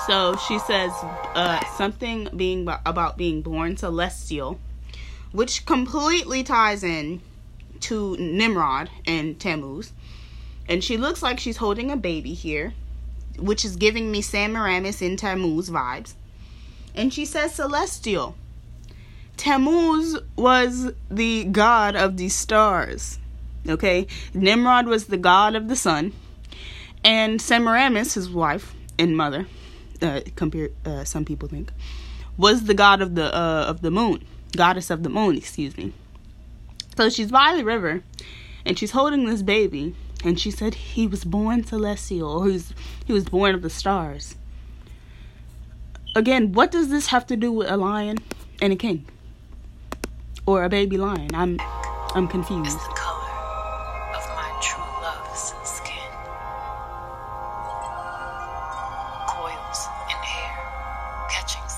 So 0.06 0.36
she 0.36 0.60
says 0.60 0.92
uh, 1.02 1.64
something 1.76 2.28
being 2.36 2.68
about 2.86 3.16
being 3.16 3.42
born 3.42 3.76
celestial, 3.76 4.60
which 5.32 5.66
completely 5.66 6.44
ties 6.44 6.84
in 6.84 7.20
to 7.80 8.16
Nimrod 8.16 8.88
and 9.04 9.38
Tammuz. 9.40 9.92
And 10.68 10.82
she 10.82 10.96
looks 10.96 11.22
like 11.22 11.40
she's 11.40 11.56
holding 11.56 11.90
a 11.90 11.96
baby 11.96 12.34
here, 12.34 12.72
which 13.38 13.64
is 13.64 13.74
giving 13.74 14.12
me 14.12 14.22
Semiramis 14.22 15.02
and 15.02 15.18
Tammuz 15.18 15.70
vibes. 15.70 16.14
And 16.94 17.12
she 17.12 17.24
says 17.24 17.54
celestial. 17.54 18.36
Tammuz 19.36 20.18
was 20.36 20.92
the 21.10 21.44
god 21.44 21.96
of 21.96 22.16
the 22.16 22.28
stars. 22.28 23.18
Okay? 23.68 24.06
Nimrod 24.32 24.86
was 24.86 25.06
the 25.06 25.18
god 25.18 25.56
of 25.56 25.68
the 25.68 25.76
sun. 25.76 26.12
And 27.04 27.40
Semiramis, 27.40 28.14
his 28.14 28.30
wife 28.30 28.74
and 28.98 29.16
mother, 29.16 29.46
uh, 30.02 30.20
compare, 30.34 30.70
uh, 30.84 31.04
some 31.04 31.24
people 31.24 31.48
think, 31.48 31.72
was 32.36 32.64
the 32.64 32.74
god 32.74 33.00
of 33.00 33.14
the 33.14 33.34
uh, 33.34 33.64
of 33.68 33.80
the 33.82 33.90
moon, 33.90 34.24
goddess 34.56 34.90
of 34.90 35.02
the 35.02 35.08
moon, 35.08 35.36
excuse 35.36 35.76
me. 35.76 35.92
So 36.96 37.10
she's 37.10 37.30
by 37.30 37.56
the 37.56 37.64
river, 37.64 38.02
and 38.64 38.78
she's 38.78 38.92
holding 38.92 39.26
this 39.26 39.42
baby, 39.42 39.94
and 40.24 40.40
she 40.40 40.50
said 40.50 40.74
he 40.74 41.06
was 41.06 41.24
born 41.24 41.64
celestial, 41.64 42.30
or 42.30 42.46
he 42.46 42.52
was, 42.52 42.74
he 43.06 43.12
was 43.12 43.24
born 43.26 43.54
of 43.54 43.62
the 43.62 43.70
stars. 43.70 44.36
Again, 46.14 46.52
what 46.52 46.70
does 46.70 46.88
this 46.88 47.08
have 47.08 47.26
to 47.26 47.36
do 47.36 47.52
with 47.52 47.70
a 47.70 47.76
lion 47.76 48.18
and 48.62 48.72
a 48.72 48.76
king, 48.76 49.06
or 50.46 50.64
a 50.64 50.68
baby 50.68 50.96
lion? 50.96 51.30
I'm 51.34 51.60
I'm 52.14 52.28
confused. 52.28 52.78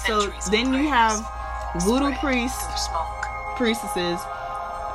So 0.09 0.33
then 0.51 0.73
you 0.73 0.89
have 0.89 1.21
voodoo 1.85 2.17
priests 2.17 2.89
priestesses 3.61 4.19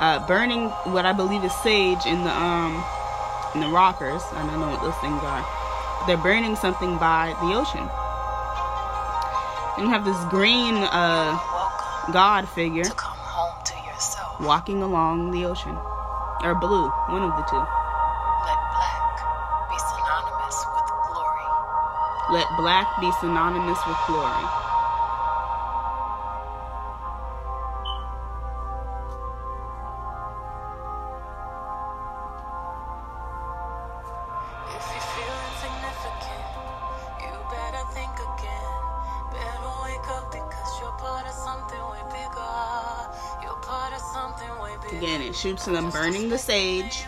uh, 0.00 0.26
burning 0.26 0.70
what 0.90 1.06
I 1.06 1.12
believe 1.12 1.44
is 1.44 1.54
sage 1.62 2.04
in 2.04 2.24
the 2.24 2.34
um 2.34 2.82
in 3.54 3.60
the 3.60 3.68
rockers. 3.68 4.22
I 4.34 4.42
don't 4.44 4.58
know 4.58 4.74
what 4.74 4.82
those 4.82 4.98
things 4.98 5.22
are. 5.22 5.46
They're 6.08 6.18
burning 6.18 6.56
something 6.56 6.98
by 6.98 7.30
the 7.38 7.54
ocean. 7.54 7.86
And 9.78 9.86
you 9.86 9.90
have 9.94 10.04
this 10.04 10.18
green 10.34 10.82
uh 10.82 11.38
god 12.10 12.48
figure 12.48 12.82
to 12.82 12.90
come 12.98 13.14
home 13.14 13.62
to 13.70 13.76
yourself. 13.86 14.40
walking 14.40 14.82
along 14.82 15.30
the 15.30 15.46
ocean. 15.46 15.78
Or 16.42 16.58
blue, 16.58 16.90
one 17.14 17.22
of 17.22 17.30
the 17.38 17.46
two. 17.46 17.64
Let 22.34 22.48
black 22.58 22.98
be 22.98 23.12
synonymous 23.22 23.78
with 23.86 23.96
glory. 24.08 24.63
Shoots 45.44 45.66
them 45.66 45.90
burning 45.90 46.30
the 46.30 46.38
sage. 46.38 47.04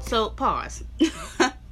So 0.00 0.30
pause. 0.30 0.82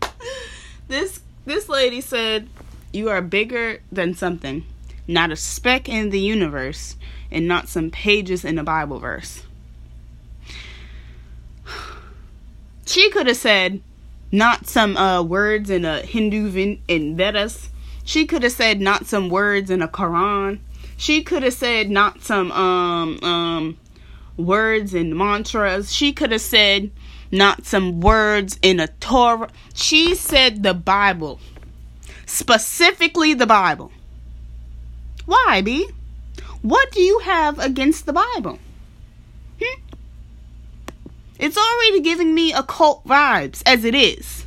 this 0.86 1.20
this 1.46 1.68
lady 1.68 2.00
said 2.00 2.48
you 2.92 3.08
are 3.08 3.20
bigger 3.22 3.82
than 3.90 4.14
something, 4.14 4.64
not 5.08 5.32
a 5.32 5.36
speck 5.36 5.88
in 5.88 6.10
the 6.10 6.20
universe, 6.20 6.94
and 7.28 7.48
not 7.48 7.68
some 7.68 7.90
pages 7.90 8.44
in 8.44 8.56
a 8.56 8.62
Bible 8.62 9.00
verse. 9.00 9.42
She 12.86 13.10
could 13.10 13.26
have 13.26 13.36
said 13.36 13.80
not 14.30 14.68
some 14.68 14.96
uh, 14.96 15.22
words 15.22 15.70
in 15.70 15.84
a 15.84 16.02
Hindu 16.02 16.48
vin- 16.50 16.82
in 16.86 17.16
Vedas. 17.16 17.68
She 18.04 18.26
could 18.26 18.44
have 18.44 18.52
said 18.52 18.80
not 18.80 19.06
some 19.06 19.28
words 19.28 19.70
in 19.70 19.82
a 19.82 19.88
Quran. 19.88 20.60
She 21.00 21.22
could 21.22 21.42
have 21.44 21.54
said 21.54 21.88
not 21.88 22.22
some 22.22 22.52
um 22.52 23.24
um 23.24 23.78
words 24.36 24.92
and 24.92 25.16
mantras. 25.16 25.94
She 25.94 26.12
could 26.12 26.30
have 26.30 26.42
said 26.42 26.90
not 27.32 27.64
some 27.64 28.02
words 28.02 28.58
in 28.60 28.78
a 28.78 28.86
Torah. 28.86 29.48
She 29.72 30.14
said 30.14 30.62
the 30.62 30.74
Bible. 30.74 31.40
Specifically 32.26 33.32
the 33.32 33.46
Bible. 33.46 33.90
Why, 35.24 35.62
B? 35.62 35.88
What 36.60 36.92
do 36.92 37.00
you 37.00 37.20
have 37.20 37.58
against 37.58 38.04
the 38.04 38.12
Bible? 38.12 38.58
Hmm? 39.58 39.80
It's 41.38 41.56
already 41.56 42.00
giving 42.02 42.34
me 42.34 42.52
occult 42.52 43.06
vibes 43.06 43.62
as 43.64 43.86
it 43.86 43.94
is. 43.94 44.44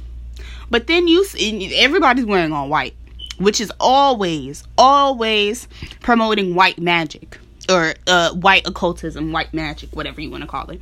But 0.69 0.85
then 0.85 1.07
you 1.07 1.25
see, 1.25 1.75
everybody's 1.75 2.25
wearing 2.25 2.53
all 2.53 2.69
white, 2.69 2.93
which 3.37 3.59
is 3.61 3.71
always, 3.79 4.63
always 4.77 5.67
promoting 6.01 6.55
white 6.55 6.79
magic 6.79 7.39
or 7.69 7.93
uh, 8.07 8.31
white 8.33 8.67
occultism, 8.67 9.31
white 9.31 9.53
magic, 9.53 9.89
whatever 9.95 10.21
you 10.21 10.29
want 10.29 10.43
to 10.43 10.47
call 10.47 10.69
it. 10.69 10.81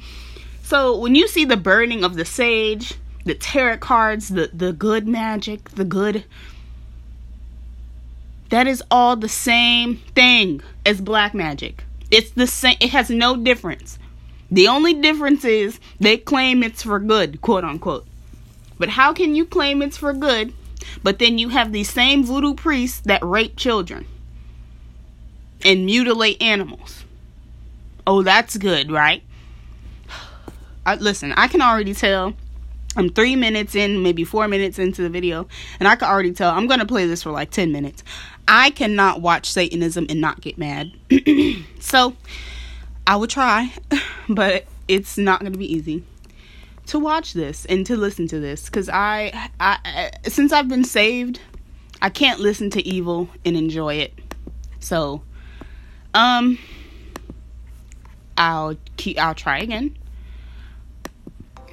So 0.64 0.98
when 0.98 1.16
you 1.16 1.28
see 1.28 1.46
the 1.46 1.58
burning 1.58 2.04
of 2.04 2.16
the 2.16 2.26
sage, 2.26 2.96
the 3.26 3.36
tarot 3.36 3.78
cards, 3.78 4.30
the 4.30 4.50
the 4.54 4.74
good 4.74 5.08
magic, 5.08 5.70
the 5.72 5.86
good 5.86 6.24
that 8.50 8.68
is 8.68 8.84
all 8.92 9.16
the 9.16 9.30
same 9.30 9.98
thing 10.16 10.62
as 10.86 11.00
black 11.00 11.34
magic. 11.34 11.84
It's 12.10 12.32
the 12.32 12.48
same 12.48 12.78
it 12.80 12.90
has 12.90 13.10
no 13.10 13.36
difference. 13.36 13.98
The 14.50 14.68
only 14.68 14.94
difference 14.94 15.46
is 15.46 15.80
they 16.00 16.18
claim 16.18 16.62
it's 16.64 16.84
for 16.84 17.00
good, 17.00 17.42
quote 17.42 17.64
unquote. 17.64 18.06
But 18.78 18.90
how 18.90 19.14
can 19.14 19.36
you 19.36 19.46
claim 19.46 19.82
it's 19.82 19.98
for 19.98 20.12
good, 20.12 20.54
but 21.04 21.20
then 21.20 21.38
you 21.38 21.50
have 21.50 21.72
these 21.72 21.90
same 21.90 22.24
voodoo 22.24 22.54
priests 22.54 23.02
that 23.02 23.24
rape 23.24 23.56
children 23.58 24.08
and 25.64 25.86
mutilate 25.86 26.42
animals? 26.42 27.06
Oh, 28.06 28.24
that's 28.24 28.58
good, 28.58 28.92
right? 28.92 29.24
I, 30.86 30.96
listen, 30.96 31.34
I 31.34 31.48
can 31.48 31.62
already 31.62 31.94
tell. 31.94 32.34
I'm 32.98 33.10
three 33.10 33.36
minutes 33.36 33.76
in, 33.76 34.04
maybe 34.04 34.26
four 34.26 34.48
minutes 34.48 34.78
into 34.78 35.02
the 35.02 35.10
video, 35.10 35.48
and 35.80 35.88
I 35.88 35.96
can 35.96 36.10
already 36.10 36.34
tell 36.34 36.52
I'm 36.52 36.68
gonna 36.68 36.86
play 36.86 37.06
this 37.06 37.24
for 37.24 37.32
like 37.32 37.52
10 37.52 37.72
minutes. 37.72 38.04
I 38.48 38.72
cannot 38.72 39.22
watch 39.22 39.50
Satanism 39.50 40.08
and 40.10 40.20
not 40.20 40.42
get 40.42 40.58
mad. 40.58 40.92
so, 41.80 42.16
I 43.08 43.16
will 43.16 43.28
try, 43.28 43.72
but 44.30 44.66
it's 44.88 45.18
not 45.18 45.40
gonna 45.40 45.58
be 45.58 45.72
easy 45.72 46.04
to 46.88 47.00
watch 47.00 47.34
this 47.34 47.66
and 47.66 47.86
to 47.86 47.96
listen 47.96 48.28
to 48.28 48.40
this 48.40 48.66
because 48.66 48.90
I, 48.90 49.50
I, 49.60 49.78
I, 50.24 50.30
since 50.30 50.52
I've 50.52 50.68
been 50.68 50.84
saved, 50.84 51.40
I 52.02 52.10
can't 52.10 52.40
listen 52.40 52.70
to 52.72 52.86
evil 52.86 53.30
and 53.46 53.56
enjoy 53.56 53.96
it. 53.96 54.14
So, 54.80 55.22
um, 56.14 56.58
I'll 58.38 58.76
keep. 58.98 59.20
I'll 59.20 59.36
try 59.36 59.60
again. 59.60 59.98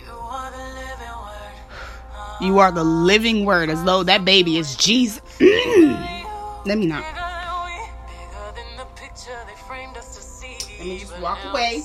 You 0.05 0.12
are 0.12 0.51
the 0.51 0.59
living 0.75 1.16
word. 1.25 2.42
You 2.42 2.59
are 2.59 2.73
the 2.73 2.85
living 2.85 3.44
word, 3.44 3.71
as 3.71 3.83
though 3.85 4.03
that 4.03 4.25
baby 4.25 4.59
is 4.59 4.77
Jesus. 4.77 5.23
Let 5.40 6.77
me 6.77 6.87
not. 6.87 7.03
Bigger 7.03 7.14
than 7.14 7.64
we, 7.64 7.79
bigger 8.07 8.53
than 8.55 8.77
the 8.77 8.85
picture 9.01 9.38
they 9.47 9.55
framed 9.66 9.97
us 9.97 10.16
to 10.16 10.23
see. 10.23 10.59
Let 10.79 10.87
me 10.87 10.99
just 10.99 11.18
walk 11.21 11.38
away. 11.47 11.83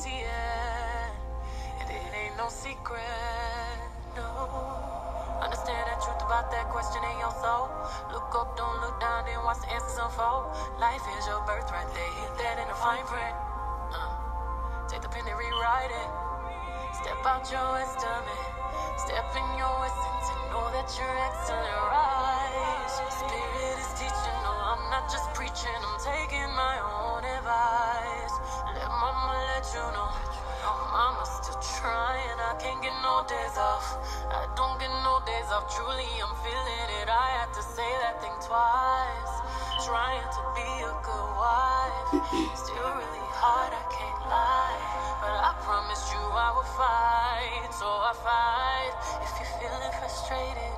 Life 10.80 11.06
is 11.18 11.28
your 11.28 11.42
birthright, 11.46 11.90
hit 11.94 12.34
that 12.38 12.58
in 12.60 12.68
a 12.70 12.78
fine 12.78 13.06
print. 13.06 13.36
Uh, 13.94 14.88
take 14.88 15.02
the 15.02 15.10
pen 15.10 15.26
and 15.26 15.38
rewrite 15.38 15.92
it. 15.92 16.10
Step 17.02 17.20
out 17.26 17.46
your 17.52 17.78
estimate. 17.82 18.54
Step 19.02 19.26
in 19.34 19.48
your 19.58 19.76
essence 19.84 20.28
and 20.30 20.44
know 20.54 20.68
that 20.72 20.88
you're 20.94 21.18
excellent. 21.28 21.80
Rise. 21.90 22.96
Spirit 23.18 23.78
is 23.82 23.92
teaching. 23.98 24.38
No, 24.46 24.54
I'm 24.54 24.84
not 24.94 25.10
just 25.10 25.28
preaching. 25.34 25.74
I'm 25.74 26.00
taking 26.00 26.50
my 26.54 26.78
own 26.80 27.26
advice. 27.26 28.36
Let 28.78 28.88
mama 28.88 29.34
let 29.58 29.66
you 29.74 29.86
know. 29.98 30.12
Mama's 30.94 31.30
still 31.42 31.60
trying. 31.82 32.38
I 32.38 32.54
can't 32.62 32.82
get 32.82 32.94
no 33.02 33.26
days 33.26 33.58
off. 33.58 33.98
I 34.30 34.46
don't 34.56 34.78
get 34.80 34.94
no 35.02 35.20
days 35.26 35.50
off. 35.50 35.66
Truly, 35.74 36.06
I'm 36.22 36.36
feeling 36.46 36.90
it. 37.02 37.10
I 37.10 37.42
had 37.42 37.52
to 37.58 37.64
say 37.64 37.90
that 38.06 38.22
thing 38.22 38.38
twice. 38.46 39.33
Trying 39.84 40.24
to 40.24 40.44
be 40.56 40.70
a 40.80 40.96
good 41.04 41.30
wife. 41.36 42.24
Still 42.56 42.88
really 42.96 43.26
hard, 43.36 43.76
I 43.76 43.84
can't 43.92 44.22
lie. 44.32 44.80
But 45.20 45.36
I 45.44 45.52
promised 45.60 46.08
you 46.08 46.24
I 46.24 46.56
would 46.56 46.72
fight. 46.80 47.68
So 47.76 47.84
I 47.84 48.16
fight. 48.24 48.96
If 49.28 49.32
you're 49.44 49.54
feeling 49.60 49.92
frustrated, 50.00 50.76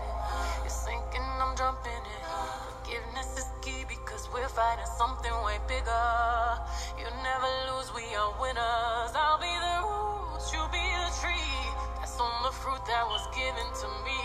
you're 0.65 0.73
sinking, 0.73 1.21
I'm 1.37 1.53
jumping 1.53 1.93
in. 1.93 2.23
Forgiveness 2.81 3.45
is 3.45 3.47
key 3.61 3.85
because 3.85 4.25
we're 4.33 4.49
fighting 4.49 4.89
something 4.97 5.33
way 5.45 5.61
bigger. 5.69 6.09
You 6.97 7.05
never 7.21 7.51
lose, 7.69 7.93
we 7.93 8.09
are 8.17 8.33
winners. 8.41 9.13
I'll 9.13 9.37
be 9.37 9.53
the 9.53 9.85
roots, 9.85 10.49
you'll 10.49 10.73
be 10.73 10.81
the 10.81 11.13
tree. 11.21 11.53
That's 12.01 12.17
on 12.17 12.41
the 12.41 12.53
fruit 12.57 12.81
that 12.89 13.05
was 13.05 13.21
given 13.37 13.69
to 13.69 13.87
me. 14.01 14.24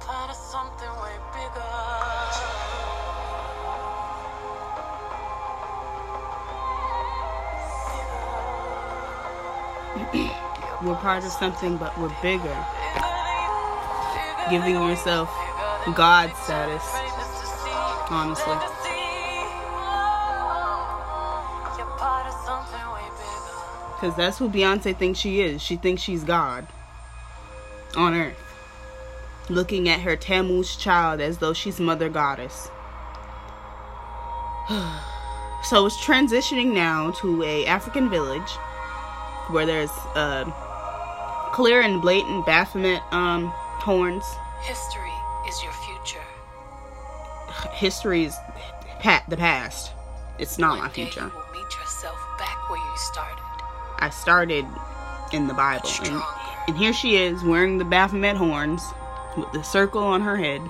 Part 0.00 0.30
of 0.30 0.36
something 0.36 0.88
way 1.02 1.16
bigger. 1.32 1.60
We're 10.82 10.94
part 10.96 11.24
of 11.24 11.30
something, 11.30 11.76
but 11.76 11.96
we're 11.98 12.08
bigger. 12.22 12.66
Giving 14.48 14.74
yourself 14.74 15.28
God 15.94 16.32
status. 16.42 16.82
Honestly. 18.08 18.56
Because 23.94 24.16
that's 24.16 24.38
who 24.38 24.48
Beyonce 24.48 24.96
thinks 24.96 25.18
she 25.18 25.42
is. 25.42 25.60
She 25.60 25.76
thinks 25.76 26.00
she's 26.00 26.24
God 26.24 26.66
on 27.94 28.14
earth. 28.14 28.49
Looking 29.50 29.88
at 29.88 30.00
her 30.00 30.14
Tammuz 30.14 30.76
child 30.76 31.20
as 31.20 31.38
though 31.38 31.52
she's 31.52 31.80
Mother 31.80 32.08
Goddess. 32.08 32.70
so 35.64 35.86
it's 35.86 35.96
transitioning 35.96 36.72
now 36.72 37.10
to 37.20 37.42
a 37.42 37.66
African 37.66 38.08
village 38.08 38.48
where 39.50 39.66
there's 39.66 39.90
uh, 40.14 40.44
clear 41.52 41.80
and 41.80 42.00
blatant 42.00 42.46
Baphomet 42.46 43.02
um, 43.12 43.46
horns. 43.48 44.24
History 44.62 45.10
is 45.48 45.60
your 45.64 45.72
future. 45.72 46.24
History 47.72 48.26
is 48.26 48.36
pa- 49.00 49.24
the 49.28 49.36
past. 49.36 49.90
It's 50.38 50.58
not 50.58 50.76
my 50.76 50.82
One 50.82 50.88
day 50.90 50.94
future. 51.06 51.22
you 51.22 51.26
will 51.26 51.52
meet 51.52 51.74
yourself 51.76 52.16
back 52.38 52.70
where 52.70 52.78
you 52.78 52.96
started. 52.98 53.42
I 53.98 54.10
started 54.10 54.64
in 55.32 55.48
the 55.48 55.54
Bible. 55.54 55.88
And, 56.04 56.22
and 56.68 56.76
here 56.76 56.92
she 56.92 57.16
is 57.16 57.42
wearing 57.42 57.78
the 57.78 57.84
Baphomet 57.84 58.36
horns 58.36 58.80
with 59.36 59.50
the 59.52 59.62
circle 59.62 60.02
on 60.02 60.20
her 60.20 60.36
head. 60.36 60.60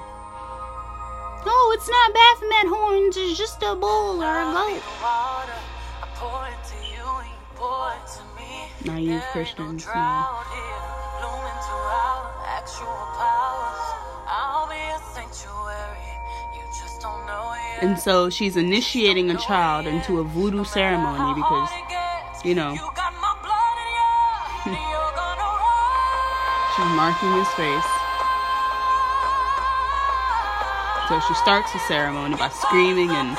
Oh, 1.46 1.73
it's 1.77 1.88
not 1.88 2.12
Baphomet 2.12 2.68
horns, 2.77 3.16
it's 3.16 3.38
just 3.38 3.62
a 3.62 3.75
bull 3.75 4.23
or 4.23 4.37
a 4.40 4.44
goat. 4.53 4.83
Water, 5.01 5.53
I 6.03 6.07
pour 6.14 6.46
you 6.46 7.01
and 7.01 7.29
you 7.29 7.37
pour 7.57 7.92
me. 8.37 8.68
Naive 8.85 9.23
Christians, 9.33 9.87
no 9.87 9.92
no. 9.92 9.94
drought 9.94 10.46
here, 10.53 10.85
blooming 11.20 11.61
throughout 11.64 12.33
actual 12.44 13.01
powers. 13.16 13.87
I'll 14.29 14.68
be 14.68 14.77
a 14.77 15.01
sanctuary. 15.16 16.12
You 16.55 16.62
just 16.77 17.01
don't 17.01 17.25
know 17.27 17.53
it. 17.57 17.83
And 17.85 17.99
so 17.99 18.29
she's 18.29 18.57
initiating 18.57 19.31
a 19.31 19.37
child 19.38 19.87
into 19.87 20.20
a 20.20 20.25
voodoo 20.25 20.64
ceremony 20.64 21.35
because, 21.40 21.70
you 22.44 22.55
know, 22.55 22.73
You 22.73 22.88
got 22.94 23.12
my 23.16 23.33
blood 23.40 23.77
in 23.81 23.90
you, 23.96 24.77
and 24.77 24.77
you're 24.92 25.14
gonna 25.16 25.49
rise. 25.57 26.77
she's 26.77 26.92
marking 26.96 27.33
his 27.40 27.49
face. 27.57 27.90
So 31.11 31.18
she 31.18 31.35
starts 31.35 31.73
the 31.73 31.81
ceremony 31.88 32.37
by 32.37 32.51
screaming 32.51 33.11
and, 33.11 33.37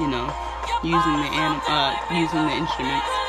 you 0.00 0.08
know, 0.08 0.32
using 0.82 1.16
the 1.20 1.28
anim- 1.28 1.60
uh, 1.68 1.94
using 2.10 2.40
the 2.40 2.56
instruments. 2.56 3.23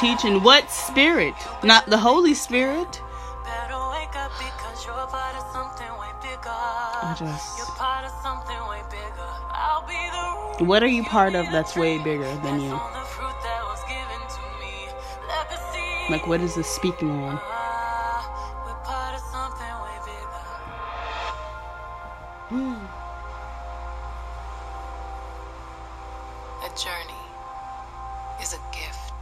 Teaching. 0.00 0.42
What 0.42 0.70
Spirit? 0.70 1.34
Not 1.62 1.86
the 1.86 1.98
Holy 1.98 2.34
Spirit. 2.34 3.00
Better 3.44 3.78
wake 3.94 4.16
up 4.16 4.32
because 4.38 4.86
you're 4.86 5.06
part 5.08 5.34
of 5.36 5.44
something 5.52 5.90
way 6.00 6.08
bigger. 6.22 6.60
just- 7.18 7.58
You're 7.58 7.66
part 7.76 8.04
of 8.04 8.12
something 8.22 8.58
way 8.68 8.82
bigger. 8.90 9.28
I'll 9.52 9.86
be 9.86 9.94
the 9.94 10.58
root. 10.60 10.68
What 10.68 10.82
are 10.82 10.88
you 10.88 11.04
part 11.04 11.34
of 11.34 11.46
that's 11.52 11.76
way 11.76 11.98
bigger 11.98 12.32
than 12.44 12.60
you? 12.60 12.70
on 12.72 12.92
the 12.92 13.00
fruit 13.14 13.36
that 13.42 13.62
was 13.64 13.82
given 13.84 14.20
to 14.36 14.42
me. 14.60 14.88
Legacy. 15.28 16.12
Like, 16.12 16.26
what 16.26 16.40
is 16.40 16.54
this 16.54 16.68
speaking 16.68 17.10
on? 17.10 17.38
Ah, 17.42 18.64
We're 18.66 18.74
part 18.84 19.14
of 19.14 19.20
something 19.30 19.74
way 19.84 19.98
bigger. 20.06 20.46
A 26.64 26.68
journey 26.76 27.24
is 28.42 28.52
a 28.54 28.60
gift. 28.72 29.19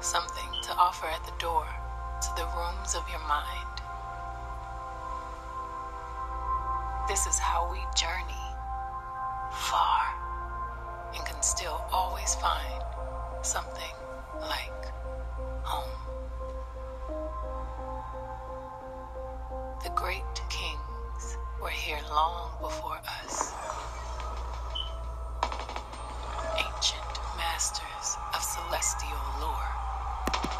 Something 0.00 0.48
to 0.62 0.72
offer 0.76 1.06
at 1.06 1.24
the 1.24 1.32
door 1.40 1.66
to 2.22 2.28
the 2.36 2.46
rooms 2.56 2.94
of 2.94 3.02
your 3.10 3.18
mind. 3.26 3.82
This 7.08 7.26
is 7.26 7.38
how 7.38 7.68
we 7.72 7.78
journey 7.96 8.46
far 9.50 10.14
and 11.14 11.26
can 11.26 11.42
still 11.42 11.84
always 11.92 12.36
find 12.36 12.82
something 13.42 13.94
like 14.40 14.84
home. 15.62 15.90
The 19.82 19.90
great 19.96 20.22
kings 20.48 21.36
were 21.60 21.70
here 21.70 22.00
long 22.10 22.52
before 22.60 23.00
us. 23.22 23.52
Ancient 26.56 27.18
masters 27.36 28.16
of 28.32 28.42
celestial 28.42 29.18
lore. 29.40 29.77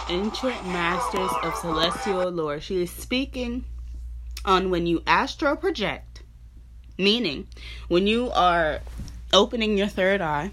Ancient 0.09 0.67
Masters 0.67 1.31
of 1.43 1.55
Celestial 1.57 2.31
Lore. 2.31 2.61
She 2.61 2.83
is 2.83 2.91
speaking 2.91 3.65
on 4.45 4.71
when 4.71 4.87
you 4.87 5.03
astral 5.07 5.57
project, 5.57 6.23
meaning 6.97 7.47
when 7.89 8.07
you 8.07 8.31
are 8.31 8.81
opening 9.33 9.77
your 9.77 9.87
third 9.87 10.21
eye, 10.21 10.51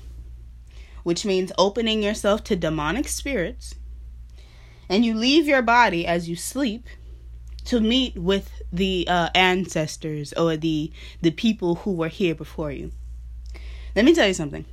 which 1.04 1.26
means 1.26 1.52
opening 1.58 2.04
yourself 2.04 2.44
to 2.46 2.56
demonic 2.56 3.08
spirits, 3.08 3.76
and 4.90 5.06
you 5.06 5.14
leave 5.14 5.48
your 5.48 5.62
body 5.62 6.06
as 6.06 6.28
you 6.28 6.36
sleep 6.36 6.88
to 7.66 7.80
meet 7.80 8.18
with 8.18 8.62
the 8.72 9.06
uh, 9.08 9.30
ancestors 9.34 10.34
or 10.34 10.58
the 10.58 10.92
the 11.22 11.32
people 11.32 11.76
who 11.76 11.94
were 11.94 12.10
here 12.10 12.36
before 12.36 12.72
you. 12.72 12.92
Let 13.96 14.06
me 14.06 14.14
tell 14.14 14.28
you 14.28 14.34
something. 14.34 14.66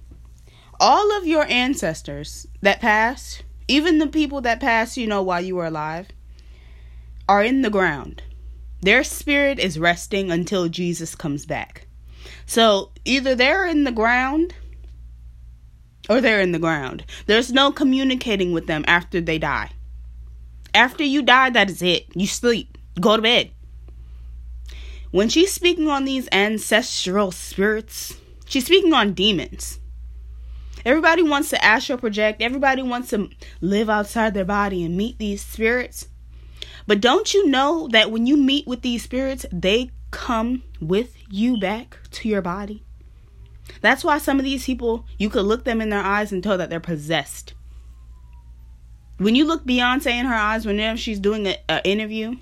All 0.81 1.17
of 1.17 1.27
your 1.27 1.45
ancestors 1.45 2.47
that 2.61 2.81
passed, 2.81 3.45
even 3.68 3.98
the 3.98 4.07
people 4.07 4.40
that 4.42 4.61
passed, 4.61 4.96
you 4.96 5.07
know, 5.07 5.22
while 5.22 5.40
you 5.40 5.57
were 5.57 5.66
alive, 5.66 6.09
are 7.29 7.42
in 7.42 7.62
the 7.62 7.70
ground. 7.70 8.22
Their 8.81 9.05
spirit 9.05 9.59
is 9.59 9.79
resting 9.79 10.31
until 10.31 10.68
Jesus 10.68 11.14
comes 11.14 11.46
back. 11.46 11.87
So 12.46 12.90
either 13.05 13.35
they're 13.35 13.66
in 13.66 13.85
the 13.85 13.92
ground 13.92 14.55
or 16.09 16.20
they're 16.20 16.40
in 16.40 16.53
the 16.53 16.59
ground. 16.59 17.05
There's 17.27 17.53
no 17.53 17.70
communicating 17.70 18.53
with 18.53 18.66
them 18.66 18.85
after 18.88 19.20
they 19.20 19.38
die. 19.38 19.70
After 20.75 21.05
you 21.05 21.22
die, 21.22 21.51
that 21.51 21.70
is 21.70 21.83
it. 21.83 22.07
You 22.14 22.27
sleep. 22.27 22.77
Go 23.01 23.16
to 23.16 23.22
bed. 23.22 23.51
When 25.11 25.29
she's 25.29 25.53
speaking 25.53 25.88
on 25.88 26.05
these 26.05 26.29
ancestral 26.33 27.31
spirits, 27.31 28.16
she's 28.46 28.66
speaking 28.66 28.94
on 28.94 29.12
demons. 29.12 29.79
Everybody 30.85 31.23
wants 31.23 31.51
to 31.51 31.64
astral 31.64 31.99
project. 31.99 32.42
Everybody 32.42 32.83
wants 32.83 33.11
to 33.11 33.31
live 33.61 33.88
outside 33.88 34.35
their 34.35 34.45
body 34.45 34.85
and 34.85 34.97
meet 34.97 35.18
these 35.18 35.45
spirits. 35.45 36.09
But 36.87 37.01
don't 37.01 37.33
you 37.33 37.47
know 37.49 37.88
that 37.88 38.11
when 38.11 38.27
you 38.27 38.37
meet 38.37 38.66
with 38.66 38.83
these 38.83 39.03
spirits, 39.03 39.47
they 39.53 39.90
come 40.11 40.62
with 40.81 41.16
you 41.31 41.59
back 41.59 41.99
to 42.11 42.29
your 42.29 42.42
body? 42.42 42.83
That's 43.81 44.05
why 44.05 44.18
some 44.18 44.38
of 44.38 44.45
these 44.45 44.64
people, 44.64 45.07
you 45.18 45.31
could 45.31 45.45
look 45.45 45.64
them 45.64 45.81
in 45.81 45.90
their 45.90 46.03
eyes 46.03 46.33
and 46.33 46.42
tell 46.42 46.59
that 46.59 46.71
they're 46.71 46.81
possessed. 46.81 47.55
When 49.18 49.37
you 49.37 49.45
look 49.45 49.64
Beyonce 49.64 50.07
in 50.07 50.27
her 50.27 50.35
eyes, 50.35 50.66
whenever 50.66 50.97
she's 50.97 51.21
doing 51.21 51.47
an 51.47 51.81
interview 51.85 52.37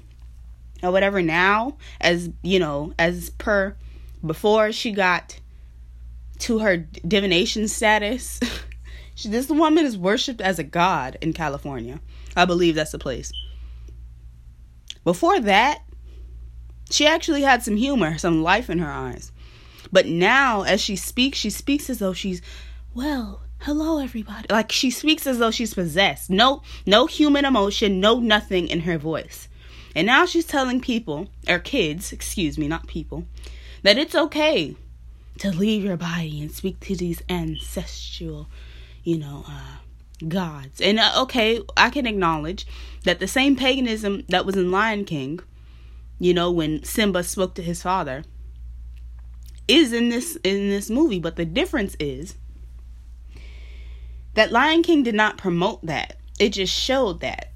or 0.83 0.91
whatever 0.91 1.21
now, 1.21 1.77
as 2.01 2.31
you 2.43 2.59
know, 2.59 2.95
as 2.99 3.31
per 3.31 3.77
before 4.25 4.73
she 4.73 4.93
got 4.93 5.40
to 6.41 6.59
her 6.61 6.77
divination 6.77 7.69
status, 7.69 8.41
she, 9.15 9.29
this 9.31 9.49
woman 9.49 9.85
is 9.85 9.97
worshipped 9.97 10.41
as 10.41 10.59
a 10.59 10.65
god 10.65 11.17
in 11.21 11.33
California. 11.33 12.01
I 12.37 12.45
believe 12.45 12.75
that's 12.75 12.93
the 12.93 12.99
place. 12.99 13.33
Before 15.05 15.41
that, 15.41 15.83
she 16.91 17.07
actually 17.07 17.43
had 17.43 17.63
some 17.63 17.77
humor, 17.77 18.19
some 18.19 18.43
life 18.43 18.69
in 18.69 18.79
her 18.79 18.91
eyes. 18.91 19.33
But 19.93 20.07
now, 20.07 20.63
as 20.63 20.81
she 20.81 20.97
speaks, 20.97 21.39
she 21.39 21.51
speaks 21.51 21.89
as 21.89 21.99
though 21.99 22.13
she's, 22.13 22.43
well, 22.95 23.43
hello 23.61 23.99
everybody. 23.99 24.47
Like 24.51 24.73
she 24.73 24.91
speaks 24.91 25.27
as 25.27 25.39
though 25.39 25.51
she's 25.51 25.75
possessed. 25.75 26.31
No, 26.31 26.63
no 26.87 27.07
human 27.07 27.45
emotion, 27.45 28.01
no 28.01 28.21
nothing 28.21 28.69
in 28.69 28.81
her 28.81 28.99
voice. 28.99 29.49
And 29.95 30.07
now 30.07 30.27
she's 30.27 30.47
telling 30.47 30.81
people, 30.81 31.29
or 31.49 31.59
kids, 31.59 32.13
excuse 32.13 32.57
me, 32.59 32.69
not 32.69 32.87
people, 32.87 33.27
that 33.83 33.99
it's 33.99 34.15
okay 34.15 34.77
to 35.39 35.51
leave 35.51 35.85
your 35.85 35.97
body 35.97 36.41
and 36.41 36.51
speak 36.51 36.81
to 36.81 36.97
these 36.97 37.23
ancestral, 37.29 38.49
you 39.05 39.19
know, 39.19 39.45
uh, 39.49 39.77
gods. 40.29 40.81
And 40.81 40.99
uh, 40.99 41.13
okay, 41.23 41.61
I 41.77 41.91
can 41.91 42.07
acknowledge 42.07 42.67
that 43.05 43.21
the 43.21 43.29
same 43.29 43.57
paganism 43.57 44.25
that 44.29 44.45
was 44.45 44.57
in 44.57 44.71
Lion 44.71 45.05
King, 45.05 45.41
you 46.19 46.35
know, 46.35 46.51
when 46.51 46.85
Simba 46.85 47.23
spoke 47.23 47.55
to 47.55 47.63
his 47.63 47.83
father, 47.83 48.25
is 49.69 49.93
in 49.93 50.09
this 50.09 50.37
in 50.45 50.69
this 50.69 50.91
movie. 50.91 51.21
But 51.21 51.37
the 51.37 51.45
difference 51.45 51.97
is 51.99 52.35
that 54.35 54.53
Lion 54.53 54.83
King 54.83 55.03
did 55.03 55.15
not 55.15 55.39
promote 55.39 55.85
that. 55.87 56.17
It 56.39 56.51
just 56.51 56.73
showed 56.73 57.21
that. 57.21 57.47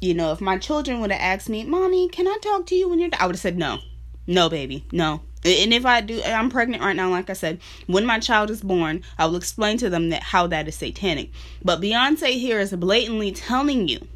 You 0.00 0.14
know, 0.14 0.32
if 0.32 0.40
my 0.40 0.56
children 0.56 1.00
would 1.00 1.12
have 1.12 1.20
asked 1.20 1.50
me, 1.50 1.62
"Mommy, 1.64 2.08
can 2.08 2.26
I 2.26 2.38
talk 2.42 2.64
to 2.66 2.74
you 2.74 2.88
when 2.88 2.98
you're," 2.98 3.10
I 3.18 3.26
would 3.26 3.34
have 3.34 3.40
said 3.40 3.58
no, 3.58 3.80
no, 4.26 4.48
baby, 4.48 4.86
no. 4.92 5.20
And 5.44 5.72
if 5.72 5.86
I 5.86 6.02
do, 6.02 6.22
I'm 6.22 6.50
pregnant 6.50 6.82
right 6.82 6.94
now. 6.94 7.08
Like 7.10 7.30
I 7.30 7.34
said, 7.34 7.60
when 7.86 8.04
my 8.04 8.18
child 8.18 8.50
is 8.50 8.62
born, 8.62 9.02
I 9.18 9.26
will 9.26 9.36
explain 9.36 9.78
to 9.78 9.88
them 9.88 10.10
that 10.10 10.22
how 10.22 10.46
that 10.48 10.68
is 10.68 10.74
satanic. 10.74 11.30
But 11.64 11.80
Beyonce 11.80 12.38
here 12.38 12.60
is 12.60 12.72
blatantly 12.72 13.32
telling 13.32 13.88
you 13.88 14.06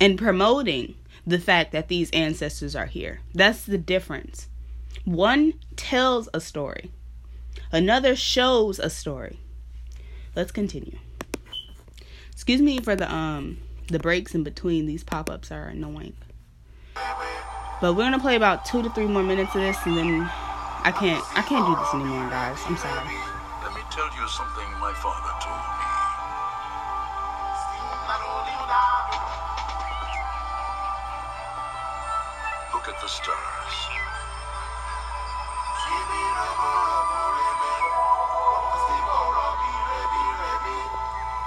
and 0.00 0.18
promoting 0.18 0.94
the 1.26 1.38
fact 1.38 1.72
that 1.72 1.88
these 1.88 2.10
ancestors 2.10 2.74
are 2.74 2.86
here. 2.86 3.20
That's 3.34 3.64
the 3.64 3.78
difference. 3.78 4.48
One 5.04 5.54
tells 5.76 6.28
a 6.32 6.40
story, 6.40 6.90
another 7.70 8.16
shows 8.16 8.78
a 8.78 8.88
story. 8.88 9.38
Let's 10.34 10.52
continue. 10.52 10.98
Excuse 12.32 12.60
me 12.60 12.80
for 12.80 12.96
the 12.96 13.12
um 13.12 13.58
the 13.88 13.98
breaks 13.98 14.34
in 14.34 14.42
between. 14.42 14.86
These 14.86 15.04
pop 15.04 15.30
ups 15.30 15.52
are 15.52 15.66
annoying. 15.66 16.14
But 17.80 17.94
we're 17.94 18.04
gonna 18.04 18.18
play 18.18 18.36
about 18.36 18.64
two 18.64 18.82
to 18.82 18.90
three 18.90 19.06
more 19.06 19.22
minutes 19.22 19.54
of 19.54 19.60
this, 19.60 19.76
and 19.84 19.96
then 19.96 20.30
I 20.84 20.92
can't 20.92 21.22
I 21.36 21.42
can't 21.42 21.66
do 21.66 21.74
this 21.76 21.92
anymore, 21.94 22.30
guys. 22.30 22.58
I'm 22.66 22.76
sorry. 22.76 23.12
Let 23.62 23.74
me 23.74 23.82
tell 23.90 24.08
you 24.16 24.28
something 24.28 24.68
my 24.80 24.92
father 24.94 25.32
told 25.42 25.58
me. 25.58 25.88
Look 32.72 32.88
at 32.88 33.00
the 33.00 33.08
stars. 33.08 33.76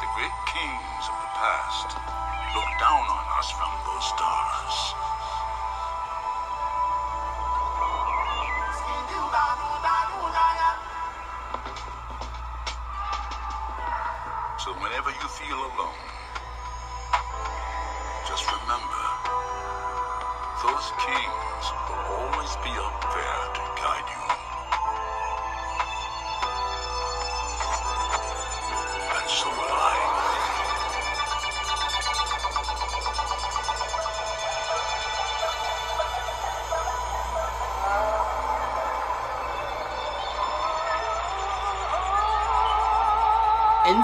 The 0.01 0.09
great 0.15 0.37
kings 0.53 1.03
of 1.09 1.17
the 1.17 1.31
past 1.37 1.97
look 2.53 2.71
down 2.81 3.05
on 3.05 3.25
us 3.39 3.49
from 3.51 3.71
those 3.85 4.05
stars. 4.09 4.26
Feel 15.37 15.55
alone, 15.55 16.06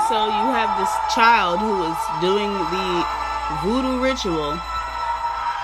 so 0.09 0.25
you 0.27 0.45
have 0.51 0.77
this 0.79 0.91
child 1.15 1.59
who 1.59 1.83
is 1.87 1.97
doing 2.19 2.51
the 2.51 3.05
voodoo 3.63 4.01
ritual 4.01 4.59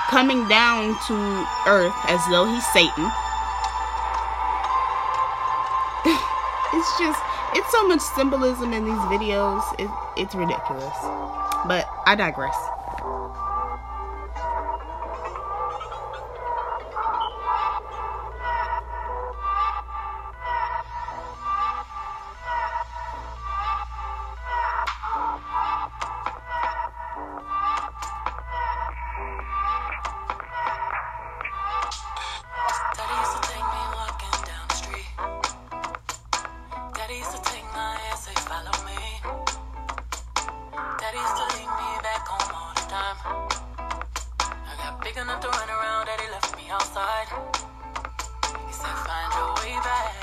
coming 0.10 0.47
down 0.47 0.95
to 1.08 1.15
earth 1.67 1.95
as 2.08 2.21
though 2.30 2.45
he's 2.45 2.65
Satan. 2.71 3.12
it's 6.73 6.99
just 6.99 7.21
it's 7.56 7.71
so 7.71 7.88
much 7.88 8.02
symbolism 8.02 8.73
in 8.73 8.86
these 8.86 9.04
videos. 9.12 9.62
It, 9.80 9.89
it's 10.15 10.36
ridiculous. 10.36 10.95
But 11.67 11.89
I 12.06 12.15
digress. 12.15 12.56
Big 45.10 45.24
enough 45.24 45.41
to 45.41 45.50
run 45.50 45.69
around, 45.69 46.06
Daddy 46.06 46.30
left 46.30 46.56
me 46.56 46.69
outside. 46.69 47.28
He 48.67 48.74
said 48.74 48.98
find 49.10 49.30
your 49.34 49.50
way 49.58 49.74
back. 49.82 50.13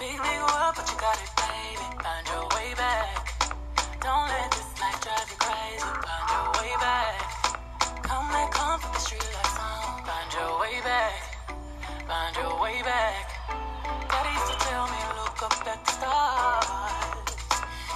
Big, 0.00 0.16
big 0.16 0.40
world, 0.40 0.72
but 0.76 0.88
you 0.88 0.96
got 0.96 1.20
it, 1.20 1.28
baby. 1.36 1.86
Find 2.00 2.24
your 2.32 2.48
way 2.56 2.72
back. 2.80 3.28
Don't 4.00 4.28
let 4.32 4.48
this 4.56 4.72
life 4.80 5.00
drive 5.04 5.28
you 5.28 5.36
crazy. 5.36 5.84
Find 5.84 6.26
your 6.32 6.46
way 6.56 6.72
back. 6.80 7.20
Come 8.08 8.28
back 8.32 8.54
home 8.56 8.80
from 8.80 8.92
the 8.96 9.00
street 9.04 9.28
like 9.36 9.52
song. 9.52 10.00
Find 10.08 10.28
your 10.32 10.52
way 10.60 10.80
back. 10.80 11.20
Find 12.08 12.36
your 12.40 12.56
way 12.56 12.80
back. 12.80 13.26
Daddy 14.08 14.32
used 14.32 14.48
to 14.48 14.56
tell 14.64 14.86
me, 14.88 15.00
look 15.20 15.42
up 15.44 15.52
at 15.68 15.84
the 15.84 15.92
stars. 15.92 17.36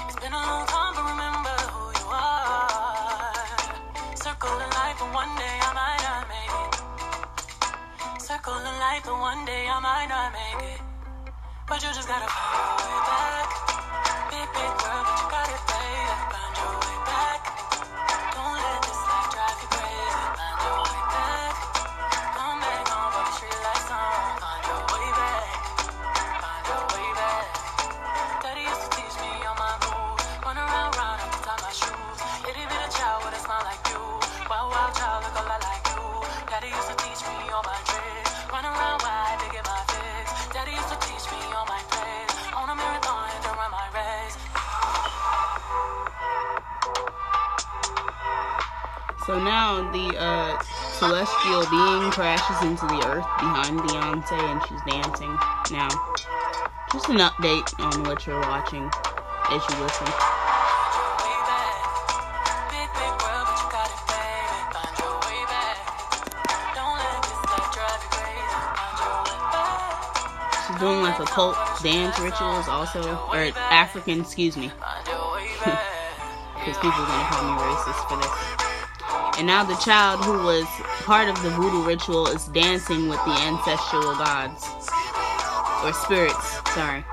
It's 0.04 0.20
been 0.20 0.34
a 0.36 0.42
long 0.52 0.66
time, 0.66 0.73
Life, 8.46 9.06
and 9.06 9.20
one 9.20 9.46
day 9.46 9.66
I 9.70 9.80
might 9.80 10.06
not 10.10 10.30
make 10.34 10.74
it. 10.74 10.80
But 11.66 11.82
you 11.82 11.88
just 11.94 12.06
gotta 12.06 12.26
way 12.26 13.00
back. 13.06 13.63
So 49.26 49.42
now 49.42 49.90
the 49.90 50.18
uh, 50.18 50.60
celestial 50.92 51.64
being 51.70 52.10
crashes 52.10 52.60
into 52.60 52.84
the 52.84 53.00
earth 53.08 53.24
behind 53.40 53.80
Beyonce 53.80 54.36
and 54.36 54.60
she's 54.68 54.82
dancing. 54.86 55.34
Now, 55.72 55.88
just 56.92 57.08
an 57.08 57.16
update 57.16 57.72
on 57.80 58.04
what 58.04 58.26
you're 58.26 58.38
watching 58.40 58.84
as 59.48 59.62
you 59.64 59.80
listen. 59.80 60.06
She's 70.66 70.78
doing 70.78 71.00
like 71.00 71.18
occult 71.18 71.56
dance 71.82 72.20
rituals 72.20 72.68
also, 72.68 73.16
or 73.32 73.50
African, 73.72 74.20
excuse 74.20 74.58
me, 74.58 74.66
because 75.64 76.76
people 76.76 76.90
are 76.90 77.08
gonna 77.08 77.28
call 77.30 77.44
me 77.44 77.62
racist 77.62 78.06
for 78.06 78.18
this. 78.18 78.63
And 79.36 79.46
now 79.46 79.64
the 79.64 79.74
child 79.76 80.24
who 80.24 80.44
was 80.44 80.64
part 81.02 81.28
of 81.28 81.42
the 81.42 81.50
voodoo 81.50 81.84
ritual 81.84 82.28
is 82.28 82.46
dancing 82.46 83.08
with 83.08 83.22
the 83.24 83.32
ancestral 83.32 84.14
gods 84.14 84.64
or 85.82 85.92
spirits. 85.92 86.60
Sorry. 86.72 87.04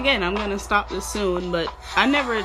Again, 0.00 0.22
I'm 0.22 0.34
gonna 0.34 0.58
stop 0.58 0.88
this 0.88 1.06
soon, 1.06 1.52
but 1.52 1.72
I 1.94 2.06
never 2.06 2.42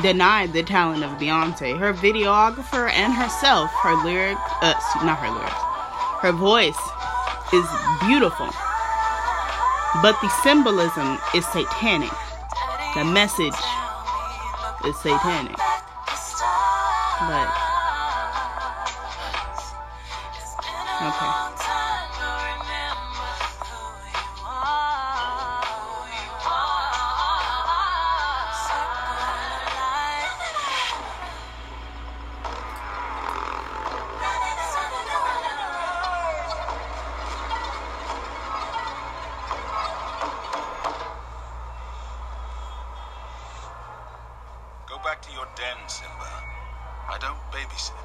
denied 0.00 0.54
the 0.54 0.62
talent 0.62 1.04
of 1.04 1.10
Beyonce. 1.12 1.78
Her 1.78 1.92
videographer 1.92 2.90
and 2.90 3.12
herself, 3.12 3.70
her 3.82 3.94
lyric, 4.02 4.38
uh, 4.62 4.74
not 5.04 5.18
her 5.18 5.30
lyrics, 5.30 5.52
her 6.22 6.32
voice 6.32 6.80
is 7.52 7.66
beautiful. 8.06 8.48
But 10.02 10.18
the 10.22 10.30
symbolism 10.42 11.18
is 11.34 11.46
satanic. 11.46 12.10
The 12.94 13.04
message 13.04 13.54
is 14.86 14.96
satanic. 14.96 15.56
But 17.20 17.63
back 45.04 45.20
to 45.20 45.32
your 45.32 45.46
den, 45.54 45.76
Simba. 45.86 46.32
I 47.12 47.18
don't 47.20 47.38
babysit. 47.52 48.03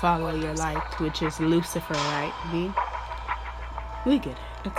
Follow 0.00 0.34
your 0.34 0.54
light, 0.54 0.98
which 0.98 1.20
is 1.20 1.38
Lucifer, 1.40 1.92
right? 1.92 2.32
B? 2.50 2.72
We 4.08 4.18
get 4.18 4.38
it. 4.64 4.72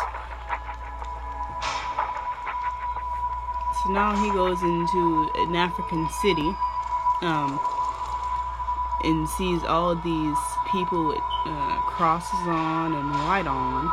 So 3.84 3.91
now 3.91 4.15
he 4.15 4.32
goes 4.32 4.61
into 4.63 5.30
an 5.36 5.55
African 5.55 6.07
city, 6.24 6.51
um, 7.22 7.59
and 9.03 9.30
sees 9.30 9.63
all 9.63 9.95
these 9.95 10.38
people 10.72 11.07
with 11.09 11.22
uh, 11.45 11.78
crosses 11.82 12.47
on 12.47 12.93
and 12.93 13.11
white 13.11 13.45
on, 13.45 13.91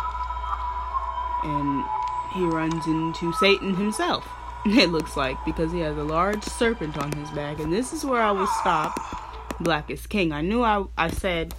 and 1.44 1.84
he 2.32 2.44
runs 2.46 2.86
into 2.86 3.32
Satan 3.34 3.74
himself. 3.76 4.26
It 4.66 4.90
looks 4.90 5.16
like 5.16 5.42
because 5.44 5.72
he 5.72 5.80
has 5.80 5.96
a 5.96 6.04
large 6.04 6.42
serpent 6.42 6.98
on 6.98 7.12
his 7.12 7.30
back, 7.30 7.60
and 7.60 7.72
this 7.72 7.92
is 7.92 8.04
where 8.04 8.20
I 8.20 8.32
will 8.32 8.46
stop. 8.46 9.17
Black 9.60 9.90
is 9.90 10.06
King. 10.06 10.32
I 10.32 10.40
knew 10.40 10.62
I 10.62 10.84
I 10.96 11.10
said 11.10 11.54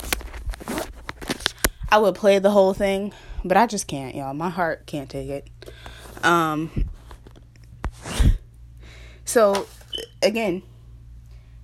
I 1.91 1.97
would 1.97 2.15
play 2.15 2.39
the 2.39 2.51
whole 2.51 2.73
thing, 2.73 3.13
but 3.43 3.57
I 3.57 3.65
just 3.65 3.87
can't, 3.87 4.15
y'all. 4.15 4.33
My 4.33 4.49
heart 4.49 4.85
can't 4.85 5.09
take 5.09 5.29
it. 5.29 5.49
Um 6.23 6.89
so 9.25 9.67
again, 10.21 10.63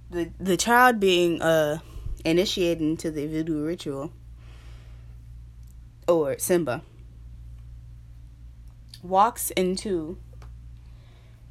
the 0.09 0.31
the 0.39 0.57
child 0.57 0.99
being 0.99 1.41
uh 1.41 1.79
initiated 2.25 2.81
into 2.81 3.11
the 3.11 3.27
voodoo 3.27 3.63
ritual 3.63 4.11
or 6.07 6.37
Simba 6.37 6.81
walks 9.03 9.51
into 9.51 10.17